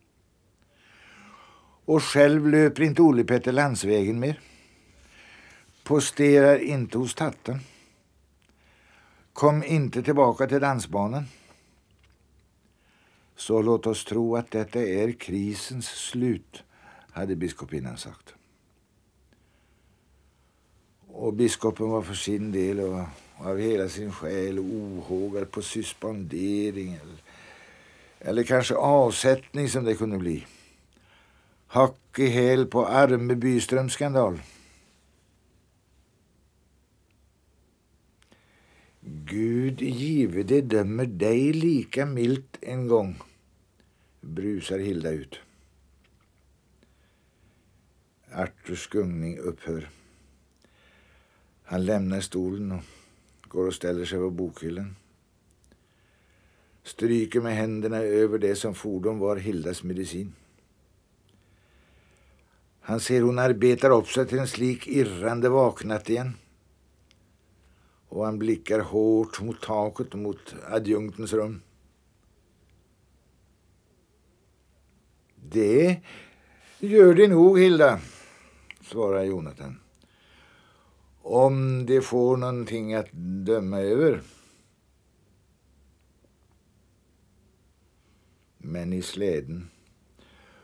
Och 1.87 2.03
själv 2.03 2.49
löper 2.49 2.83
inte 2.83 3.03
Olle 3.03 3.25
Petter 3.25 3.53
landsvägen 3.53 4.21
mer. 4.21 4.41
Posterar 5.85 6.59
inte 6.59 6.99
hos 6.99 7.15
tatten. 7.15 7.61
Kom 9.33 9.65
inte 9.65 10.03
tillbaka 10.03 10.47
till 10.47 10.61
dansbanan. 10.61 11.25
Så 13.37 13.63
låt 13.63 13.87
oss 13.87 14.05
tro 14.05 14.37
att 14.37 14.51
detta 14.51 14.83
är 14.83 15.13
krisens 15.13 15.87
slut, 15.87 16.63
hade 17.13 17.37
biskopinnan 17.37 17.97
sagt. 17.97 18.35
Och 21.09 21.33
biskopen 21.33 21.89
var 21.89 22.03
för 22.03 22.15
sin 22.15 22.53
del 22.53 22.81
och 22.81 23.05
av 23.39 23.59
hela 23.59 23.89
sin 23.89 24.13
själ 24.13 24.59
ohågad 24.59 25.51
på 25.51 25.63
suspendering 25.63 26.93
eller, 26.93 27.17
eller 28.19 28.43
kanske 28.43 28.75
avsättning 28.75 29.69
som 29.69 29.85
det 29.85 29.95
kunde 29.95 30.19
bli. 30.19 30.47
Hack 31.67 32.19
i 32.19 32.27
häl 32.27 32.67
på 32.67 32.87
arme 32.87 33.35
Byströms 33.35 33.93
skandal. 33.93 34.41
Gud 39.25 39.83
give 39.83 40.43
det 40.43 40.61
dömer 40.61 41.07
dig 41.07 41.53
lika 41.53 42.07
milt 42.07 42.59
en 42.61 42.89
gång, 42.89 43.23
brusar 44.21 44.79
Hilda 44.79 45.11
ut. 45.11 45.41
Arturs 48.33 48.89
gungning 48.89 49.39
upphör. 49.39 49.91
Han 51.65 51.85
lämnar 51.85 52.21
stolen 52.21 52.73
och 52.73 52.83
går 53.49 53.67
och 53.67 53.75
ställer 53.75 54.05
sig 54.05 54.19
på 54.19 54.31
bokhyllan. 54.31 54.97
Stryker 56.83 57.41
med 57.41 57.57
händerna 57.57 57.97
över 57.97 58.39
det 58.39 58.57
som 58.57 58.75
fordon 58.75 59.19
var 59.19 59.37
Hildas 59.37 59.83
medicin. 59.83 60.33
Han 62.87 63.01
ser 63.01 63.23
hon 63.23 63.39
arbetar 63.39 63.91
upp 63.91 64.09
sig 64.09 64.27
till 64.27 64.39
en 64.39 64.49
slik 64.49 64.87
irrande 64.87 65.49
vaknat 65.49 66.11
igen. 66.11 66.35
Och 68.09 68.25
han 68.25 68.39
blickar 68.39 68.81
hårt 68.81 69.41
mot 69.41 69.63
taket 69.63 70.13
och 70.13 70.19
mot 70.19 70.55
adjunktens 70.71 71.33
rum. 71.33 71.63
Det 75.35 76.01
gör 76.79 77.15
det 77.15 77.29
nog, 77.29 77.61
Hilda, 77.61 78.01
svarar 78.81 79.25
Jonathan. 79.25 79.81
Om 81.23 81.87
det 81.87 82.01
får 82.01 82.37
någonting 82.37 82.95
att 82.95 83.13
döma 83.47 83.81
över. 83.81 84.23
Men 88.59 88.93
i 88.93 89.03
släden 89.03 89.71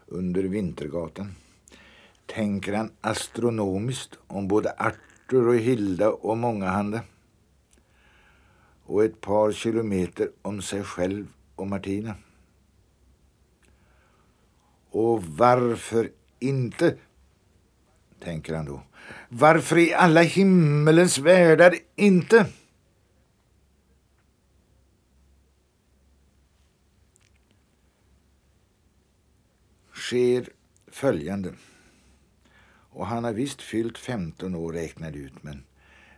under 0.06 0.42
Vintergatan 0.42 1.34
tänker 2.34 2.72
han 2.72 2.92
astronomiskt 3.00 4.18
om 4.26 4.48
både 4.48 4.74
Arthur 4.78 5.48
och 5.48 5.56
Hilda 5.56 6.10
och 6.10 6.38
mångahanda 6.38 7.00
och 8.84 9.04
ett 9.04 9.20
par 9.20 9.52
kilometer 9.52 10.30
om 10.42 10.62
sig 10.62 10.82
själv 10.84 11.26
och 11.54 11.66
Martina. 11.66 12.14
Och 14.90 15.24
varför 15.24 16.10
inte, 16.38 16.96
tänker 18.20 18.54
han 18.54 18.64
då. 18.64 18.82
Varför 19.28 19.78
i 19.78 19.94
alla 19.94 20.22
himmelens 20.22 21.18
världar 21.18 21.74
inte? 21.96 22.46
Sker 29.92 30.48
följande. 30.86 31.52
Och 32.92 33.06
han 33.06 33.24
har 33.24 33.32
visst 33.32 33.62
fyllt 33.62 33.98
15 33.98 34.54
år 34.54 34.72
räknade 34.72 35.18
ut 35.18 35.42
men, 35.42 35.64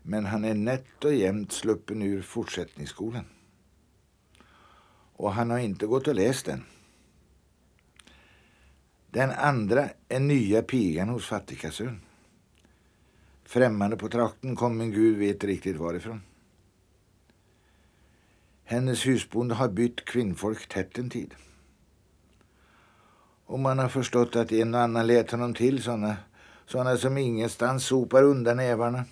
men 0.03 0.27
han 0.27 0.45
är 0.45 0.55
nätt 0.55 1.05
och 1.05 1.15
jämnt 1.15 1.53
sluppen 1.53 2.03
ur 2.03 2.23
fortsättningsskolan. 2.23 3.25
Och 5.17 5.33
han 5.33 5.51
har 5.51 5.59
inte 5.59 5.87
gått 5.87 6.09
och 6.09 6.15
läst 6.15 6.47
den. 6.47 6.65
Den 9.11 9.31
andra 9.31 9.89
är 10.09 10.21
nya 10.21 10.63
pigan 10.63 11.09
hos 11.09 11.27
fattigkassön. 11.27 12.01
Främmande 13.45 13.97
på 13.97 14.09
trakten 14.09 14.57
kom 14.57 14.77
men 14.77 14.91
Gud 14.91 15.19
vet 15.19 15.45
riktigt 15.45 15.77
varifrån. 15.77 16.23
Hennes 18.65 19.07
husbonde 19.07 19.55
har 19.55 19.69
bytt 19.69 20.05
kvinnfolk 20.05 20.69
tätt 20.69 20.99
en 20.99 21.11
tid. 21.11 21.35
Och 23.47 23.59
man 23.59 23.79
har 23.79 23.89
förstått 23.89 24.37
att 24.37 24.53
en 24.53 24.75
och 24.75 24.81
annan 24.81 25.07
lät 25.07 25.31
honom 25.31 25.55
till 25.55 25.83
såna, 25.83 26.17
såna 26.67 26.97
som 26.97 27.19
ingenstans 27.19 27.85
sopar 27.85 28.23
undan 28.23 28.57
nävarna. 28.57 29.05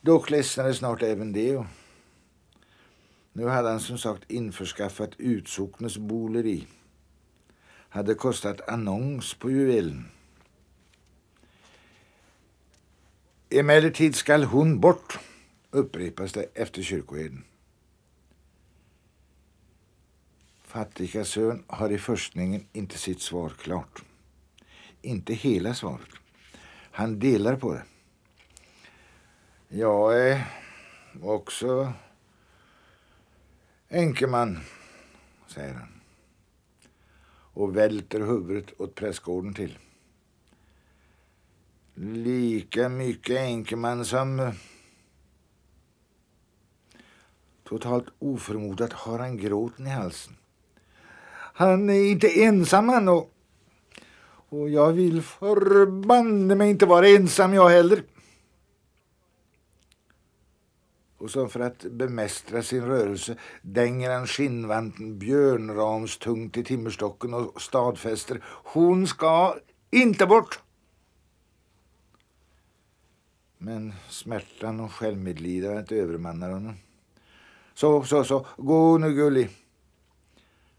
Dock 0.00 0.30
ledsnade 0.30 0.74
snart 0.74 1.02
även 1.02 1.32
det. 1.32 1.56
Och 1.56 1.66
nu 3.32 3.46
hade 3.46 3.68
han 3.68 3.80
som 3.80 3.98
sagt 3.98 4.30
införskaffat 4.30 5.10
utsocknes 5.18 5.98
boleri. 5.98 6.66
Hade 7.88 8.14
kostat 8.14 8.68
annons 8.68 9.34
på 9.34 9.50
juvelen. 9.50 10.10
Emellertid 13.50 14.14
skall 14.14 14.44
hon 14.44 14.80
bort, 14.80 15.18
upprepas 15.70 16.32
det 16.32 16.46
efter 16.54 16.82
kyrkoheden. 16.82 17.44
Fattiga 20.62 21.24
sön 21.24 21.64
har 21.66 21.90
i 21.90 21.98
förstningen 21.98 22.66
inte 22.72 22.98
sitt 22.98 23.20
svar 23.20 23.48
klart. 23.48 24.02
Inte 25.02 25.34
hela 25.34 25.74
svaret. 25.74 26.08
Han 26.90 27.18
delar 27.18 27.56
på 27.56 27.72
det. 27.72 27.84
Jag 29.68 30.28
är 30.28 30.44
också 31.22 31.92
enkeman, 33.88 34.58
säger 35.46 35.74
han 35.74 36.00
och 37.52 37.76
välter 37.76 38.20
huvudet 38.20 38.80
åt 38.80 38.94
prästgården 38.94 39.54
till. 39.54 39.78
Lika 41.94 42.88
mycket 42.88 43.36
enkeman 43.36 44.04
som... 44.04 44.52
Totalt 47.64 48.06
oförmodat 48.18 48.92
har 48.92 49.18
han 49.18 49.36
gråten 49.36 49.86
i 49.86 49.90
halsen. 49.90 50.36
Han 51.32 51.90
är 51.90 52.10
inte 52.10 52.42
ensam 52.42 52.88
han 52.88 53.08
och, 53.08 53.30
och 54.50 54.70
jag 54.70 54.92
vill 54.92 55.22
förbanne 55.22 56.54
mig 56.54 56.70
inte 56.70 56.86
vara 56.86 57.08
ensam 57.08 57.54
jag 57.54 57.68
heller. 57.68 58.02
Och 61.18 61.30
som 61.30 61.48
för 61.48 61.60
att 61.60 61.78
bemästra 61.78 62.62
sin 62.62 62.84
rörelse 62.84 63.36
dänger 63.62 64.10
han 64.10 64.26
skinnvanten 64.26 65.18
björnramstungt 65.18 66.56
i 66.56 66.64
timmerstocken 66.64 67.34
och 67.34 67.62
stadfäster. 67.62 68.44
Hon 68.46 69.06
ska 69.06 69.56
inte 69.90 70.26
bort! 70.26 70.60
Men 73.58 73.92
smärtan 74.08 74.80
och 74.80 74.92
självmedlidandet 74.92 75.92
övermannar 75.92 76.50
honom. 76.50 76.74
Så, 77.74 78.04
så, 78.04 78.24
så, 78.24 78.46
gå 78.56 78.98
nu 78.98 79.14
gullig. 79.14 79.48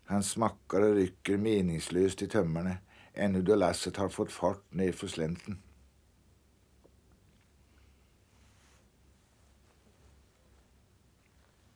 Han 0.06 0.24
smackar 0.24 0.82
och 0.82 0.96
rycker 0.96 1.38
meningslöst 1.38 2.22
i 2.22 2.28
tömmarna 2.28 2.76
ännu 3.14 3.42
då 3.42 3.56
lasset 3.56 3.98
har 3.98 4.10
fått 4.10 4.32
fart 4.32 4.64
nedför 4.70 5.08
slänten. 5.08 5.58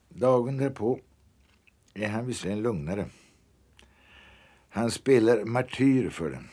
Dagen 0.09 0.57
därpå 0.57 0.99
är 1.93 2.07
han 2.07 2.25
visserligen 2.25 2.61
lugnare. 2.61 3.09
Han 4.69 4.91
spelar 4.91 5.43
martyr 5.43 6.09
för 6.09 6.29
den. 6.29 6.49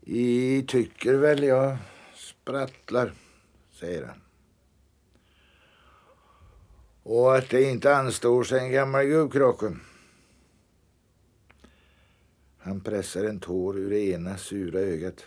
I 0.00 0.62
tycker 0.68 1.14
väl 1.14 1.42
jag 1.42 1.76
sprattlar, 2.14 3.12
säger 3.72 4.06
han. 4.06 4.20
Och 7.02 7.36
att 7.36 7.50
det 7.50 7.62
inte 7.62 7.96
anstår 7.96 8.44
sig 8.44 8.60
en 8.60 8.72
gammal 8.72 9.04
gubbkrocke. 9.04 9.72
Han 12.62 12.80
pressar 12.80 13.24
en 13.24 13.40
tår 13.40 13.78
ur 13.78 13.90
det 13.90 14.00
ena 14.00 14.36
sura 14.36 14.80
ögat. 14.80 15.24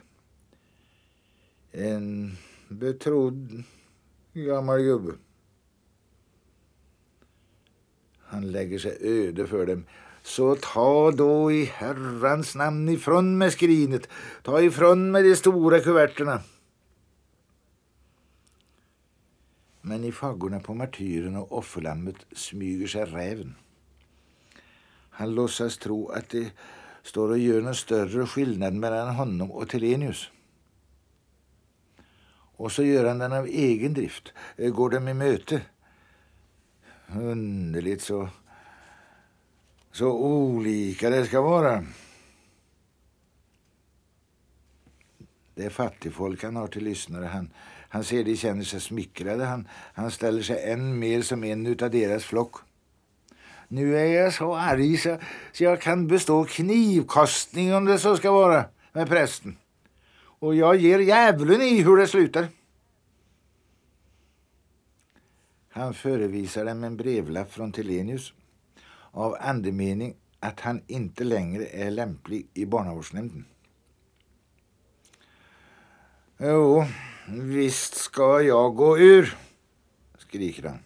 En 1.71 2.37
betrodd 2.67 3.63
gammal 4.33 4.81
gubbe. 4.81 5.13
Han 8.19 8.51
lägger 8.51 8.79
sig 8.79 8.97
öde 9.01 9.47
för 9.47 9.65
dem. 9.65 9.85
Så 10.23 10.55
ta 10.55 11.11
då 11.11 11.51
i 11.51 11.65
Herrans 11.65 12.55
namn 12.55 12.89
ifrån 12.89 13.37
med 13.37 13.53
skrinet. 13.53 14.09
Ta 14.43 14.61
ifrån 14.61 15.11
med 15.11 15.23
de 15.23 15.35
stora 15.35 15.79
kuverterna. 15.79 16.41
Men 19.81 20.03
i 20.03 20.11
faggorna 20.11 20.59
på 20.59 20.73
martyren 20.73 21.35
och 21.35 21.57
offerlammet 21.57 22.15
smyger 22.31 22.87
sig 22.87 23.05
räven. 23.05 23.55
Han 25.09 25.35
låtsas 25.35 25.77
tro 25.77 26.09
att 26.09 26.29
det 26.29 26.51
står 27.05 27.29
och 27.29 27.37
gör 27.37 27.61
någon 27.61 27.75
större 27.75 28.25
skillnad 28.25 28.73
mellan 28.73 29.15
honom 29.15 29.51
och 29.51 29.69
Telenius. 29.69 30.29
Och 32.57 32.71
så 32.71 32.83
gör 32.83 33.05
han 33.05 33.19
den 33.19 33.33
av 33.33 33.45
egen 33.47 33.93
drift, 33.93 34.33
eh, 34.57 34.71
går 34.71 34.89
dem 34.89 35.07
i 35.07 35.13
möte. 35.13 35.61
Underligt 37.07 38.01
så, 38.01 38.29
så 39.91 40.11
olika 40.11 41.09
det 41.09 41.25
ska 41.25 41.41
vara. 41.41 41.85
Det 45.55 45.65
är 45.65 45.69
fattigfolk 45.69 46.43
han 46.43 46.55
har 46.55 46.67
till 46.67 46.83
lyssnare. 46.83 47.25
Han, 47.25 47.49
han 47.89 48.03
ser 48.03 48.23
de 48.23 48.35
känner 48.37 48.63
sig 48.63 48.81
smickrade. 48.81 49.45
Han, 49.45 49.67
han 49.93 50.11
ställer 50.11 50.41
sig 50.41 50.71
än 50.71 50.99
mer 50.99 51.21
som 51.21 51.43
en 51.43 51.67
utav 51.67 51.91
deras 51.91 52.23
flock. 52.23 52.55
Nu 53.67 53.97
är 53.97 54.05
jag 54.05 54.33
så 54.33 54.55
arg 54.55 54.97
så, 54.97 55.17
så 55.51 55.63
jag 55.63 55.81
kan 55.81 56.07
bestå 56.07 56.45
knivkastning 56.45 57.73
om 57.73 57.85
det 57.85 57.99
så 57.99 58.17
ska 58.17 58.31
vara 58.31 58.65
med 58.93 59.07
prästen. 59.07 59.57
Och 60.17 60.55
jag 60.55 60.75
ger 60.75 60.99
djävulen 60.99 61.61
i 61.61 61.81
hur 61.81 61.97
det 61.97 62.07
slutar. 62.07 62.47
Han 65.69 65.93
förevisar 65.93 66.65
dem 66.65 66.83
en 66.83 66.97
brevlapp 66.97 67.53
från 67.53 67.71
Telenius 67.71 68.33
av 69.11 69.37
andemening 69.39 70.15
att 70.39 70.59
han 70.59 70.81
inte 70.87 71.23
längre 71.23 71.65
är 71.65 71.91
lämplig 71.91 72.47
i 72.53 72.65
barnavårdsnämnden. 72.65 73.45
Jo, 76.37 76.85
visst 77.27 77.95
ska 77.95 78.41
jag 78.41 78.75
gå 78.75 78.99
ur, 78.99 79.37
skriker 80.17 80.63
han. 80.63 80.79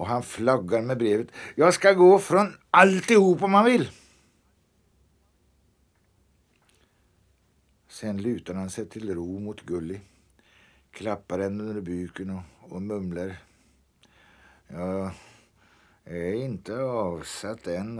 Och 0.00 0.06
han 0.06 0.22
flaggar 0.22 0.82
med 0.82 0.98
brevet. 0.98 1.28
Jag 1.54 1.74
ska 1.74 1.92
gå 1.92 2.18
från 2.18 2.56
alltihop 2.70 3.42
om 3.42 3.50
man 3.50 3.64
vill. 3.64 3.90
Sen 7.88 8.22
lutar 8.22 8.54
han 8.54 8.70
sig 8.70 8.86
till 8.86 9.14
ro 9.14 9.38
mot 9.38 9.60
Gulli, 9.60 10.00
klappar 10.90 11.38
henne 11.38 11.62
under 11.62 11.80
buken 11.80 12.30
och, 12.30 12.42
och 12.74 12.82
mumlar. 12.82 13.36
Jag 14.68 15.10
är 16.04 16.32
inte 16.32 16.76
avsatt 16.82 17.66
än. 17.66 17.98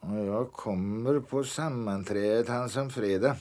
Och 0.00 0.18
jag 0.18 0.52
kommer 0.52 1.20
på 1.20 1.44
sammanträdet 1.44 2.48
han 2.48 2.70
som 2.70 2.90
fredag. 2.90 3.36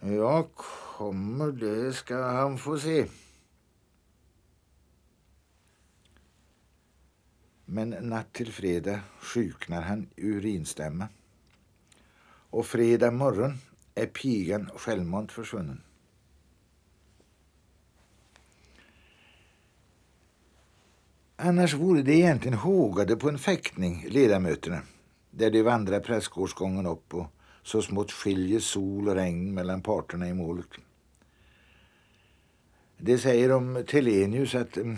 Jag 0.00 0.54
kommer, 0.96 1.52
det 1.52 1.92
ska 1.92 2.22
han 2.22 2.58
få 2.58 2.78
se. 2.78 3.06
Men 7.74 7.90
natt 7.90 8.32
till 8.32 8.52
fredag 8.52 9.00
sjuknar 9.20 9.82
han 9.82 10.06
urinstämma. 10.16 11.08
Och 12.50 12.66
fredag 12.66 13.10
morgon 13.10 13.58
är 13.94 14.06
pigan 14.06 14.70
självmant 14.76 15.32
försvunnen. 15.32 15.82
Annars 21.36 21.74
vore 21.74 22.02
det 22.02 22.14
egentligen 22.14 22.58
hågade 22.58 23.16
på 23.16 23.28
en 23.28 23.38
fäktning, 23.38 24.06
ledamöterna, 24.08 24.82
där 25.30 25.50
de 25.50 25.62
vandrar 25.62 26.00
prästgårdsgången 26.00 26.86
upp 26.86 27.14
och 27.14 27.26
så 27.62 27.82
smått 27.82 28.12
skiljer 28.12 28.60
sol 28.60 29.08
och 29.08 29.14
regn 29.14 29.54
mellan 29.54 29.82
parterna 29.82 30.28
i 30.28 30.34
målet. 30.34 30.68
Det 32.98 33.18
säger 33.18 33.52
om 33.52 33.84
Telenius 33.88 34.54
att 34.54 34.76
mm, 34.76 34.96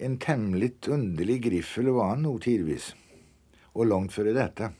en 0.00 0.18
tämligt 0.18 0.88
underlig 0.88 1.42
griffel 1.42 1.88
var 1.88 2.08
han 2.08 2.22
nog 2.22 2.42
tidvis. 2.42 2.94
Och 3.62 3.86
långt 3.86 4.12
före 4.12 4.32
detta. 4.32 4.70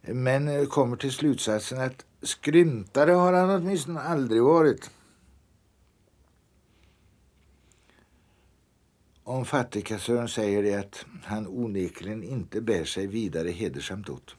Men 0.00 0.48
eh, 0.48 0.66
kommer 0.66 0.96
till 0.96 1.12
slutsatsen 1.12 1.80
att 1.80 2.04
skrymtare 2.22 3.10
har 3.10 3.32
han 3.32 3.50
åtminstone 3.50 4.00
aldrig 4.00 4.42
varit. 4.42 4.90
Om 9.24 9.44
fattigkassören 9.44 10.28
säger 10.28 10.62
det 10.62 10.74
att 10.74 11.06
han 11.24 11.46
onekligen 11.46 12.22
inte 12.22 12.60
bär 12.60 12.84
sig 12.84 13.06
vidare 13.06 13.48
hedersamt 13.48 14.08
åt. 14.08 14.36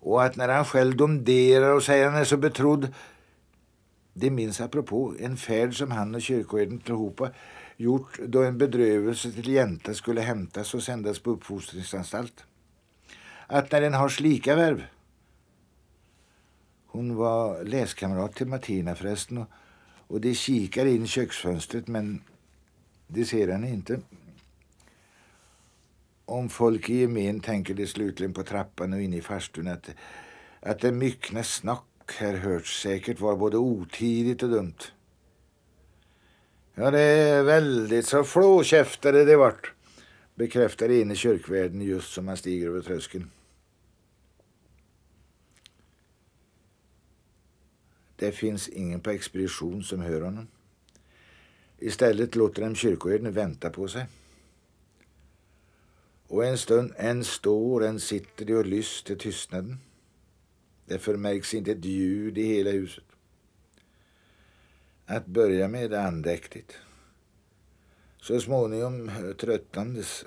Och 0.00 0.24
att 0.24 0.36
när 0.36 0.48
han 0.48 0.64
själv 0.64 0.96
domderar 0.96 1.74
och 1.74 1.82
säger 1.82 2.06
att 2.06 2.12
han 2.12 2.20
är 2.20 2.24
så 2.24 2.36
betrodd 2.36 2.88
det 4.12 4.30
minns 4.30 4.60
apropå 4.60 5.14
en 5.20 5.36
färd 5.36 5.78
som 5.78 5.90
han 5.90 6.14
och 6.14 6.22
kyrkoherden 6.22 6.78
tillhopa 6.78 7.30
gjort 7.76 8.18
då 8.18 8.42
en 8.42 8.58
bedrövelse 8.58 9.32
till 9.32 9.48
jänta 9.48 9.94
skulle 9.94 10.20
hämtas 10.20 10.74
och 10.74 10.82
sändas 10.82 11.18
på 11.18 11.30
uppfostringsanstalt. 11.30 12.44
Att 13.46 13.72
när 13.72 13.80
den 13.80 13.94
har 13.94 14.08
slika 14.08 14.56
värv 14.56 14.84
hon 16.94 17.16
var 17.16 17.64
läskamrat 17.64 18.34
till 18.34 18.46
Martina 18.46 18.94
förresten 18.94 19.38
och, 19.38 19.48
och 20.06 20.20
de 20.20 20.34
kikar 20.34 20.86
in 20.86 21.06
köksfönstret 21.06 21.88
men 21.88 22.22
det 23.06 23.24
ser 23.24 23.48
han 23.48 23.64
inte. 23.64 24.00
Om 26.24 26.48
folk 26.48 26.90
i 26.90 27.00
gemen 27.00 27.40
tänker 27.40 27.74
det 27.74 27.86
slutligen 27.86 28.32
på 28.32 28.42
trappan 28.42 28.92
och 28.92 29.00
in 29.00 29.14
i 29.14 29.22
farstun 29.22 29.68
att, 29.68 29.90
att 30.60 30.80
det 30.80 30.92
myckna 30.92 31.42
snack 31.42 32.12
här 32.18 32.36
hörts 32.36 32.82
säkert 32.82 33.20
var 33.20 33.36
både 33.36 33.56
otidigt 33.56 34.42
och 34.42 34.50
dumt. 34.50 34.78
Ja, 36.76 36.90
det 36.90 37.00
är 37.00 37.42
väldigt 37.42 38.06
så 38.06 38.24
flåkäftade 38.24 39.24
det 39.24 39.36
vart, 39.36 39.72
bekräftar 40.34 40.90
ene 40.90 41.12
i 41.12 41.16
kyrkvärden 41.16 41.80
just 41.80 42.12
som 42.12 42.28
han 42.28 42.36
stiger 42.36 42.66
över 42.66 42.80
tröskeln. 42.80 43.30
Det 48.16 48.32
finns 48.32 48.68
ingen 48.68 49.00
på 49.00 49.10
expedition 49.10 49.82
som 49.82 50.00
hör 50.00 50.20
honom. 50.20 50.46
Istället 51.78 52.34
låter 52.34 52.62
de 52.62 52.74
kyrkoherden 52.74 53.32
vänta 53.32 53.70
på 53.70 53.88
sig. 53.88 54.06
Och 56.26 56.44
en 56.44 56.58
stund, 56.58 56.92
en 56.96 57.24
står, 57.24 57.84
en 57.84 58.00
sitter 58.00 58.44
de 58.44 58.54
och 58.54 58.66
lyss 58.66 59.02
till 59.02 59.18
tystnaden. 59.18 59.78
Det 60.86 60.98
förmärks 60.98 61.54
inte 61.54 61.72
ett 61.72 61.84
ljud 61.84 62.38
i 62.38 62.42
hela 62.42 62.70
huset. 62.70 63.04
Att 65.06 65.26
börja 65.26 65.68
med 65.68 65.94
andäktigt. 65.94 66.78
Så 68.20 68.40
småningom 68.40 69.08
eh, 69.08 69.36
tröttandes. 69.40 70.24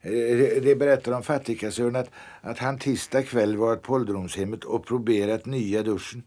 Eh, 0.00 0.12
eh, 0.12 0.62
det 0.62 0.76
berättar 0.76 1.12
om 1.12 1.22
fattigkassören 1.22 1.96
att, 1.96 2.10
att 2.40 2.58
han 2.58 2.78
tisdag 2.78 3.22
kväll 3.22 3.56
varit 3.56 3.82
på 3.82 3.92
ålderdomshemmet 3.92 4.64
och 4.64 4.86
proberat 4.86 5.46
nya 5.46 5.82
duschen. 5.82 6.22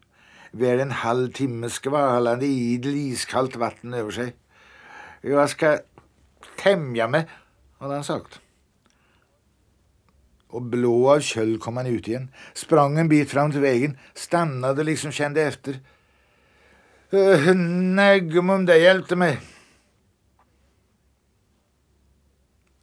Väl 0.52 0.80
en 0.80 0.92
halv 0.92 1.32
timme 1.32 1.70
skvalande 1.70 2.46
idel 2.46 2.96
iskallt 2.96 3.56
vatten 3.56 3.94
över 3.94 4.12
sig. 4.12 4.36
Jag 5.22 5.50
ska 5.50 5.78
tämja 6.64 7.08
mig, 7.08 7.28
hade 7.78 7.94
han 7.94 8.04
sagt. 8.04 8.40
Och 10.48 10.62
blå 10.62 11.10
av 11.10 11.20
köld 11.20 11.62
kom 11.62 11.78
han 11.78 11.88
ut 11.88 12.08
igen, 12.08 12.32
sprang 12.54 12.98
en 12.98 13.10
bit 13.10 13.30
fram 13.30 13.52
till 13.52 13.62
vägen, 13.62 13.98
stannade 14.14 14.82
och 14.82 14.86
liksom 14.86 15.12
kände 15.12 15.42
efter. 15.42 15.80
Eh, 17.12 17.17
uh, 17.17 17.56
nej, 17.56 18.19
gummum, 18.19 18.65
det 18.65 18.78
hjälpte 18.78 19.15
mig. 19.15 19.39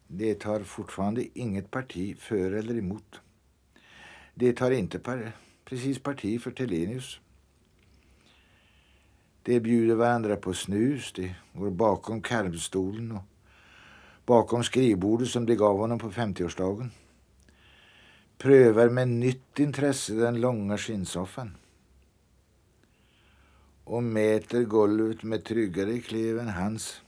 Det 0.07 0.35
tar 0.39 0.59
fortfarande 0.59 1.39
inget 1.39 1.71
parti 1.71 2.17
för 2.19 2.51
eller 2.51 2.77
emot. 2.77 3.21
Det 4.33 4.53
tar 4.53 4.71
inte 4.71 4.99
par, 4.99 5.31
precis 5.65 5.99
parti 5.99 6.41
för 6.41 6.51
Telenius. 6.51 7.19
De 9.43 9.59
bjuder 9.59 9.95
varandra 9.95 10.35
på 10.35 10.53
snus, 10.53 11.11
de 11.15 11.33
går 11.53 11.69
bakom 11.69 12.21
karvstolen 12.21 13.11
och 13.11 13.23
bakom 14.25 14.63
skrivbordet 14.63 15.27
som 15.27 15.45
de 15.45 15.55
gav 15.55 15.77
honom 15.77 15.99
på 15.99 16.11
50-årsdagen. 16.11 16.89
Prövar 18.37 18.89
med 18.89 19.07
nytt 19.07 19.59
intresse 19.59 20.13
den 20.13 20.41
långa 20.41 20.77
skinnsoffan 20.77 21.57
och 23.87 24.03
mäter 24.03 24.63
golvet 24.63 25.23
med 25.23 25.43
tryggare 25.43 25.99
klev 25.99 26.39
än 26.39 26.49
hans. 26.49 27.01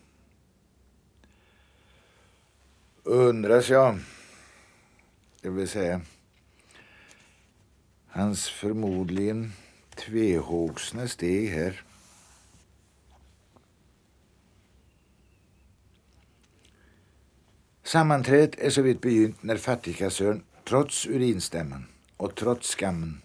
Undras 3.04 3.70
jag, 3.70 4.00
det 5.42 5.50
vill 5.50 5.68
säga 5.68 6.02
hans 8.08 8.50
förmodligen 8.50 9.52
tvehågsna 9.96 11.08
steg 11.08 11.50
här. 11.50 11.84
Sammanträdet 17.84 18.60
är 18.60 18.70
så 18.70 18.82
vitt 18.82 19.02
begynt 19.02 19.44
när 19.44 19.58
fattigkassören 19.58 20.44
trots 20.64 21.08
urinstämman 21.08 21.86
och 22.18 22.36
trots 22.36 22.76
skammen 22.76 23.22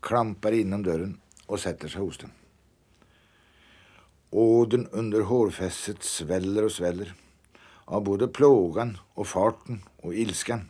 klampar 0.00 0.52
inom 0.52 0.82
dörren 0.82 1.20
och 1.46 1.60
sätter 1.60 1.88
sig 1.88 2.00
hos 2.00 2.18
den. 2.18 2.30
Åden 4.34 4.88
under 4.92 5.20
hårfästet 5.20 6.02
sväller 6.02 6.64
och 6.64 6.72
sväller 6.72 7.14
av 7.84 8.04
både 8.04 8.28
plågan 8.28 8.98
och 9.14 9.26
farten 9.26 9.84
och 9.96 10.14
ilskan. 10.14 10.68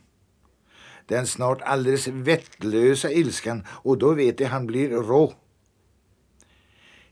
Den 1.07 1.27
snart 1.27 1.62
alldeles 1.62 2.09
vettlösa 2.09 3.11
ilskan 3.11 3.66
och 3.68 3.98
då 3.98 4.14
vet 4.14 4.40
jag 4.40 4.48
han 4.48 4.66
blir 4.66 4.90
rå. 4.90 5.33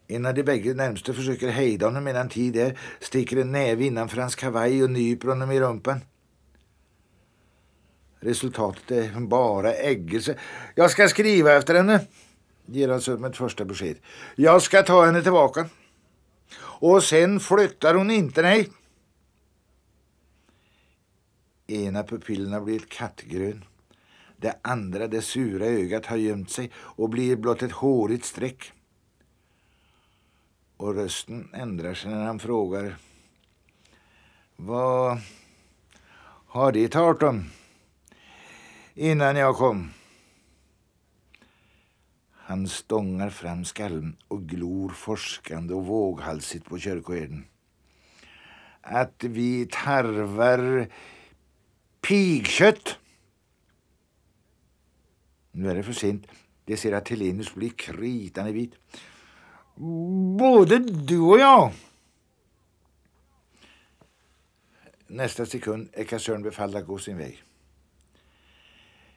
En 0.07 0.27
av 0.27 0.35
de 0.35 0.43
bägge 0.43 0.75
närmste 0.75 1.15
försöker 1.15 1.49
hejda 1.49 1.87
honom 1.87 2.05
medan 2.05 2.29
tid 2.29 2.57
är, 2.57 2.79
sticker 3.01 3.37
en 3.37 3.53
näve 3.53 3.85
innanför 3.85 4.21
hans 4.21 4.35
kavaj 4.35 4.85
och 4.85 4.91
nyper 4.91 5.29
honom 5.29 5.51
i 5.51 5.61
rumpan. 5.61 6.01
Resultatet 8.21 8.91
är 8.91 9.21
bara 9.21 9.73
äggelse. 9.73 10.39
Jag 10.75 10.91
ska 10.91 11.09
skriva 11.09 11.53
efter 11.53 11.75
henne, 11.75 12.07
ger 12.67 12.89
han 12.89 13.01
som 13.01 13.25
ett 13.25 13.37
första 13.37 13.65
besked. 13.65 13.97
Jag 14.37 14.63
ska 14.63 14.83
ta 14.83 15.05
henne 15.05 15.23
tillbaka. 15.23 15.69
Och 16.81 17.05
sen 17.05 17.41
flyttar 17.41 17.95
hon 17.95 18.11
inte, 18.11 18.43
nej. 18.43 18.69
Ena 21.67 22.03
pupillen 22.03 22.53
har 22.53 22.61
blivit 22.61 22.89
kattgrön. 22.89 23.65
Det 24.37 24.59
andra, 24.63 25.07
det 25.07 25.23
sura 25.23 25.67
ögat, 25.67 26.07
har 26.07 26.17
gömt 26.17 26.51
sig 26.51 26.71
och 26.77 27.09
blir 27.09 27.37
blott 27.37 27.63
ett 27.63 27.73
hårigt 27.73 28.25
streck. 28.25 28.73
Och 30.77 30.95
rösten 30.95 31.49
ändrar 31.55 31.95
sig 31.95 32.11
när 32.11 32.27
han 32.27 32.39
frågar. 32.39 32.97
Vad 34.57 35.19
har 36.47 36.73
de 36.73 36.89
tagit 36.89 37.23
om 37.23 37.51
innan 38.95 39.37
jag 39.37 39.57
kom? 39.57 39.91
Han 42.51 42.69
stångar 42.69 43.31
fram 43.31 43.65
skallen 43.65 44.17
och 44.29 44.43
glor 44.43 44.89
forskande 44.89 45.75
och 45.75 45.87
våghalsigt 45.87 46.65
på 46.65 46.79
kyrkoherden. 46.79 47.45
Att 48.81 49.25
vi 49.25 49.67
tarvar 49.67 50.89
pigkött. 52.01 52.99
Nu 55.53 55.71
är 55.71 55.75
det 55.75 55.83
för 55.83 55.93
sent. 55.93 56.27
Det 56.65 56.77
ser 56.77 56.93
att 56.93 57.09
Helenius 57.09 57.55
blir 57.55 57.71
kritande 57.71 58.53
vit. 58.53 58.75
Både 60.39 60.79
du 60.79 61.19
och 61.19 61.39
jag. 61.39 61.73
Nästa 65.07 65.47
sekund 65.47 65.89
är 65.93 66.05
kassören 66.05 66.43
befalld 66.43 66.77
att 66.77 66.87
gå 66.87 66.99
sin 66.99 67.19
väg. 67.19 67.43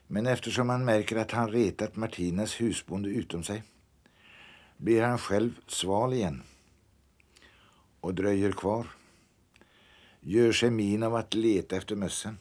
Men 0.08 0.28
eftersom 0.28 0.70
han 0.70 0.86
märker 0.86 1.16
att 1.16 1.32
han 1.32 1.52
retat 1.52 1.96
Martinas 1.96 2.62
husbonde 2.62 3.10
utom 3.10 3.44
sig 3.44 3.64
blir 4.78 5.02
han 5.02 5.18
själv 5.18 5.52
sval 5.68 6.14
igen 6.14 6.44
och 8.00 8.14
dröjer 8.14 8.52
kvar. 8.52 8.88
Gör 10.20 10.52
sig 10.52 10.70
min 10.70 11.04
av 11.04 11.16
att 11.16 11.34
leta 11.34 11.76
efter 11.76 11.96
mössen. 11.96 12.38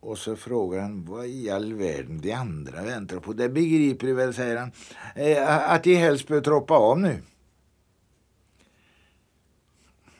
Och 0.00 0.18
så 0.18 0.36
frågar 0.36 0.80
han 0.80 1.04
vad 1.04 1.26
i 1.26 1.50
all 1.50 1.74
världen 1.74 2.20
de 2.20 2.32
andra 2.32 2.84
väntar 2.84 3.20
på. 3.20 3.32
Det 3.32 3.48
begriper 3.48 4.06
du 4.06 4.14
väl, 4.14 4.34
säger 4.34 4.56
han, 4.56 4.72
eh, 5.14 5.70
att 5.72 5.84
de 5.84 5.94
helst 5.94 6.28
bör 6.28 6.40
troppa 6.40 6.74
av 6.74 7.00
nu. 7.00 7.22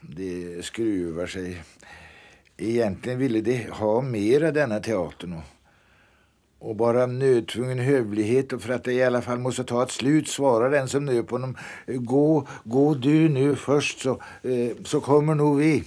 Det 0.00 0.64
skruvar 0.64 1.26
sig 1.26 1.62
Egentligen 2.62 3.18
ville 3.18 3.40
de 3.40 3.70
ha 3.70 4.00
mer 4.00 4.44
av 4.44 4.52
denna 4.52 4.80
teatern 4.80 5.32
och, 5.32 5.42
och 6.68 6.76
bara 6.76 7.02
av 7.02 7.12
nödtvungen 7.12 7.78
hövlighet 7.78 8.52
och 8.52 8.62
för 8.62 8.72
att 8.72 8.84
det 8.84 8.92
i 8.92 9.04
alla 9.04 9.22
fall 9.22 9.38
måste 9.38 9.64
ta 9.64 9.82
ett 9.82 9.90
slut 9.90 10.28
svarar 10.28 10.70
den 10.70 10.88
som 10.88 11.04
nöp 11.04 11.30
honom 11.30 11.56
Gå, 11.86 12.48
gå 12.64 12.94
du 12.94 13.28
nu 13.28 13.56
först 13.56 14.00
så, 14.00 14.22
eh, 14.42 14.76
så 14.84 15.00
kommer 15.00 15.34
nog 15.34 15.58
vi. 15.58 15.84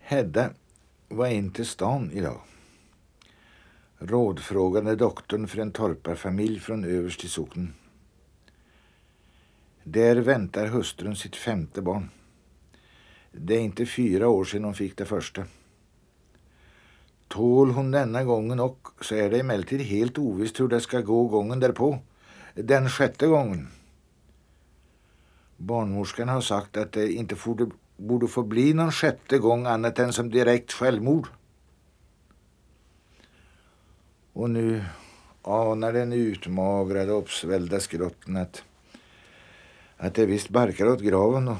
Hedda 0.00 0.50
var 1.08 1.26
in 1.26 1.50
till 1.50 1.66
stan 1.66 2.10
idag. 2.12 2.40
Rådfrågade 3.98 4.96
doktorn 4.96 5.48
för 5.48 5.58
en 5.58 5.72
torparfamilj 5.72 6.60
från 6.60 6.84
överst 6.84 7.24
i 7.24 7.28
socknen. 7.28 7.74
Där 9.84 10.16
väntar 10.16 10.66
hustrun 10.66 11.16
sitt 11.16 11.36
femte 11.36 11.82
barn. 11.82 12.10
Det 13.32 13.54
är 13.54 13.60
inte 13.60 13.86
fyra 13.86 14.28
år 14.28 14.44
sedan 14.44 14.64
hon 14.64 14.74
fick 14.74 14.96
det 14.96 15.04
första. 15.04 15.44
Tål 17.28 17.70
hon 17.70 17.90
denna 17.90 18.24
gången 18.24 18.60
och 18.60 18.88
så 19.00 19.14
är 19.14 19.30
det 19.30 19.40
emellertid 19.40 19.80
helt 19.80 20.18
ovisst 20.18 20.60
hur 20.60 20.68
det 20.68 20.80
ska 20.80 21.00
gå 21.00 21.28
gången 21.28 21.60
därpå. 21.60 21.98
Den 22.54 22.90
sjätte 22.90 23.26
gången. 23.26 23.68
Barnmorskan 25.56 26.28
har 26.28 26.40
sagt 26.40 26.76
att 26.76 26.92
det 26.92 27.12
inte 27.12 27.36
borde, 27.44 27.70
borde 27.96 28.28
få 28.28 28.42
bli 28.42 28.74
någon 28.74 28.92
sjätte 28.92 29.38
gång 29.38 29.66
annat 29.66 29.98
än 29.98 30.12
som 30.12 30.30
direkt 30.30 30.72
självmord. 30.72 31.28
Och 34.32 34.50
nu 34.50 34.84
anar 35.42 35.92
den 35.92 36.12
utmagrade, 36.12 37.12
uppsvällda 37.12 37.80
skrotten 37.80 38.36
att 38.36 38.62
att 40.02 40.14
det 40.14 40.26
visst 40.26 40.48
barkar 40.48 40.86
åt 40.86 41.00
graven. 41.00 41.48
Och, 41.48 41.56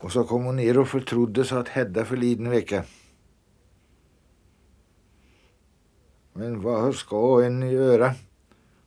och 0.00 0.12
så 0.12 0.24
kom 0.24 0.44
hon 0.44 0.56
ner 0.56 0.78
och 0.78 0.88
förtrodde 0.88 1.44
sig 1.44 1.58
att 1.58 1.68
Hedda 1.68 2.04
förliden 2.04 2.50
vecka. 2.50 2.84
Men 6.32 6.62
vad 6.62 6.94
ska 6.94 7.42
en 7.44 7.70
göra? 7.70 8.14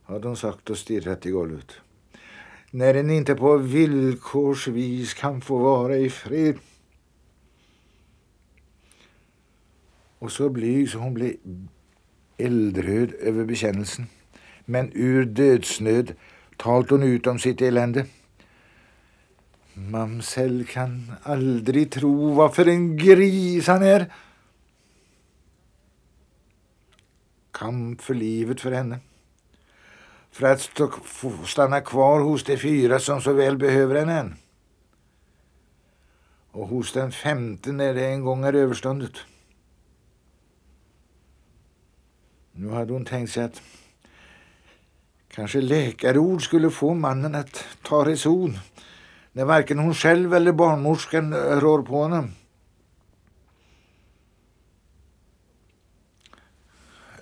hade 0.04 0.28
hon 0.28 0.38
sagt 0.38 0.70
och 0.70 0.78
stirrat 0.78 1.26
i 1.26 1.32
golvet. 1.32 1.72
När 2.72 2.94
en 2.94 3.10
inte 3.10 3.36
på 3.36 3.58
villkorsvis 3.58 5.14
kan 5.14 5.42
få 5.42 5.58
vara 5.58 5.98
i 5.98 6.10
fred. 6.10 6.58
Och 10.20 10.32
så 10.32 10.50
blyg 10.50 10.90
så 10.90 10.98
hon 10.98 11.14
blev 11.14 11.36
eldröd 12.38 13.14
över 13.14 13.46
bekännelsen. 13.46 14.06
Men 14.66 14.92
ur 14.94 15.26
dödsnöd 15.26 16.16
talt 16.58 16.90
hon 16.90 17.04
ut 17.04 17.28
om 17.28 17.40
sitt 17.40 17.62
elände. 17.62 18.06
Mamsell 19.74 20.66
kan 20.66 21.12
aldrig 21.24 21.92
tro 21.92 22.34
vad 22.34 22.56
för 22.56 22.68
en 22.68 22.98
gris 22.98 23.68
han 23.68 23.84
är. 23.84 24.14
Kamp 27.52 28.02
för 28.02 28.14
livet 28.14 28.62
för 28.62 28.72
henne. 28.72 29.00
För 30.32 30.46
att 30.46 30.62
stå, 30.62 30.92
stanna 31.46 31.82
kvar 31.82 32.20
hos 32.20 32.44
de 32.44 32.58
fyra 32.58 33.00
som 33.00 33.22
så 33.22 33.34
väl 33.34 33.58
behöver 33.58 33.96
henne 33.96 34.20
än. 34.20 34.36
Och 36.52 36.68
hos 36.68 36.94
den 36.94 37.12
femte 37.12 37.72
när 37.72 37.94
det 37.94 38.08
en 38.08 38.22
gång 38.22 38.46
är 38.46 38.54
överståndet. 38.54 39.14
Nu 42.52 42.70
hade 42.70 42.94
hon 42.94 43.06
tänkt 43.06 43.32
sig 43.32 43.44
att 43.44 43.62
Kanske 45.36 45.62
läkarord 45.62 46.44
skulle 46.44 46.70
få 46.70 46.94
mannen 46.94 47.36
att 47.36 47.66
ta 47.82 48.06
reson 48.06 48.60
när 49.32 49.46
varken 49.46 49.80
hon 49.80 49.94
själv 49.94 50.34
eller 50.34 50.52
barnmorskan 50.52 51.34
rår 51.34 51.82
på 51.82 51.96
honom. 51.96 52.32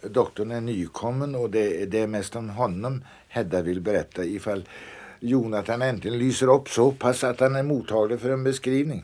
Doktorn 0.04 0.52
är 0.52 0.62
nykommen 0.62 1.36
och 1.36 1.50
det, 1.50 1.96
är 1.96 2.08
mest 2.08 2.36
om 2.36 2.50
honom 2.50 3.04
Hedda 3.28 3.62
vill 3.62 3.82
berätta 3.82 4.24
ifall 4.24 4.68
Jonathan 5.20 5.82
äntligen 5.82 6.20
lyser 6.20 6.54
upp 6.54 6.70
så 6.70 6.92
pass 6.92 7.24
att 7.24 7.40
han 7.40 7.56
är 7.56 7.64
mottaglig 7.64 8.20
för 8.20 8.30
en 8.30 8.44
beskrivning. 8.44 9.04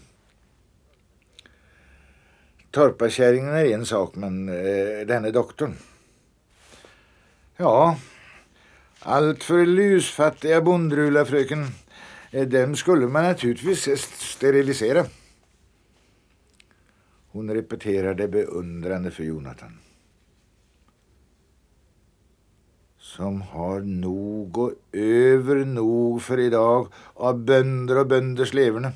Torpakärringen 2.72 3.54
är 3.54 3.66
en 3.66 3.86
sak, 3.86 4.16
men 4.16 4.50
eh, 4.50 5.08
denne 5.08 5.32
doktorn. 5.32 5.76
Ja, 7.58 7.98
allt 9.10 9.44
för 9.44 9.66
lusfattiga 9.66 10.62
bondrular, 10.62 11.26
fröken. 11.26 11.68
Eh, 12.32 12.48
dem 12.48 12.76
skulle 12.76 13.08
man 13.08 13.24
naturligtvis 13.24 13.88
sterilisera. 14.20 15.06
Hon 17.32 17.54
repeterade 17.54 18.28
beundrande 18.28 19.12
för 19.12 19.24
Jonathan. 19.24 19.80
Som 23.00 23.42
har 23.42 23.80
nog 23.80 24.58
och 24.58 24.74
över 24.92 25.66
nog 25.66 26.22
för 26.22 26.40
idag 26.40 26.88
av 27.14 27.40
bönder 27.40 27.98
och 27.98 28.08
bönders 28.08 28.54
leverne. 28.54 28.92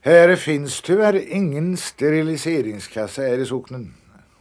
Här 0.00 0.36
finns 0.36 0.82
tyvärr 0.82 1.32
ingen 1.32 1.76
steriliseringskassa 1.76 3.22
här 3.22 3.38
i 3.38 3.46
socknen, 3.46 3.94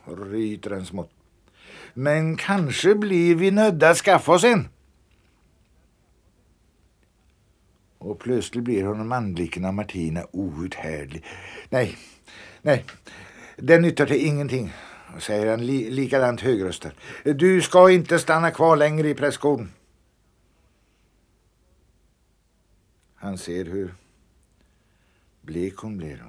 ryter 0.05 0.71
han 0.71 0.85
smått. 0.85 1.20
Men 1.93 2.37
kanske 2.37 2.95
blir 2.95 3.35
vi 3.35 3.51
nödda 3.51 3.89
att 3.89 3.97
skaffa 3.97 4.31
oss 4.31 4.43
en. 4.43 4.67
Och 7.97 8.19
plötsligt 8.19 8.63
blir 8.63 8.83
honom 8.83 9.11
anblicken 9.11 9.65
av 9.65 9.73
Martina 9.73 10.25
outhärdlig. 10.31 11.25
Nej, 11.69 11.97
nej, 12.61 12.85
den 13.55 13.81
nyttar 13.81 14.05
till 14.05 14.27
ingenting, 14.27 14.73
säger 15.19 15.47
han 15.47 15.65
li 15.65 15.89
likadant 15.89 16.41
högröstat. 16.41 16.93
Du 17.23 17.61
ska 17.61 17.91
inte 17.91 18.19
stanna 18.19 18.51
kvar 18.51 18.77
längre 18.77 19.09
i 19.09 19.13
prästgården. 19.13 19.71
Han 23.15 23.37
ser 23.37 23.65
hur 23.65 23.95
blek 25.41 25.77
hon 25.77 25.97
blir. 25.97 26.25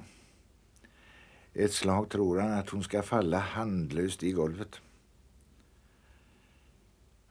Ett 1.53 1.73
slag 1.73 2.09
tror 2.09 2.39
han 2.39 2.51
att 2.51 2.69
hon 2.69 2.83
ska 2.83 3.01
falla 3.01 3.39
handlöst 3.39 4.23
i 4.23 4.31
golvet. 4.31 4.81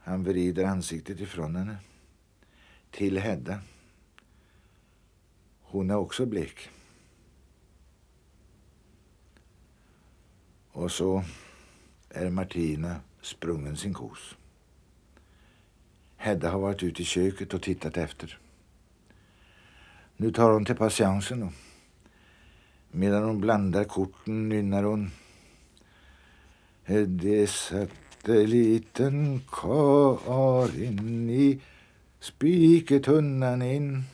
Han 0.04 0.24
vrider 0.24 0.64
ansiktet 0.64 1.20
ifrån 1.20 1.56
henne. 1.56 1.76
Till 2.90 3.18
Hedda. 3.18 3.60
Hon 5.62 5.90
är 5.90 5.96
också 5.96 6.26
blek. 6.26 6.70
Och 10.72 10.92
så 10.92 11.24
är 12.08 12.30
Martina 12.30 13.00
sprungen 13.20 13.76
sin 13.76 13.94
kos. 13.94 14.36
Hedda 16.16 16.50
har 16.50 16.58
varit 16.58 16.82
ute 16.82 17.02
i 17.02 17.04
köket 17.04 17.54
och 17.54 17.62
tittat 17.62 17.96
efter. 17.96 18.38
Nu 20.16 20.32
tar 20.32 20.50
hon 20.50 20.64
till 20.64 20.76
patiensen 20.76 21.42
och 21.42 21.52
medan 22.90 23.24
hon 23.24 23.40
blandar 23.40 23.84
korten 23.84 24.48
nynnar 24.48 24.82
hon 24.82 25.10
eh, 26.84 27.02
Det 27.02 27.46
satte 27.46 28.01
liten 28.28 29.42
Karin 29.50 31.28
i 31.30 31.60
spiketunnan 32.20 33.62
in. 33.62 34.04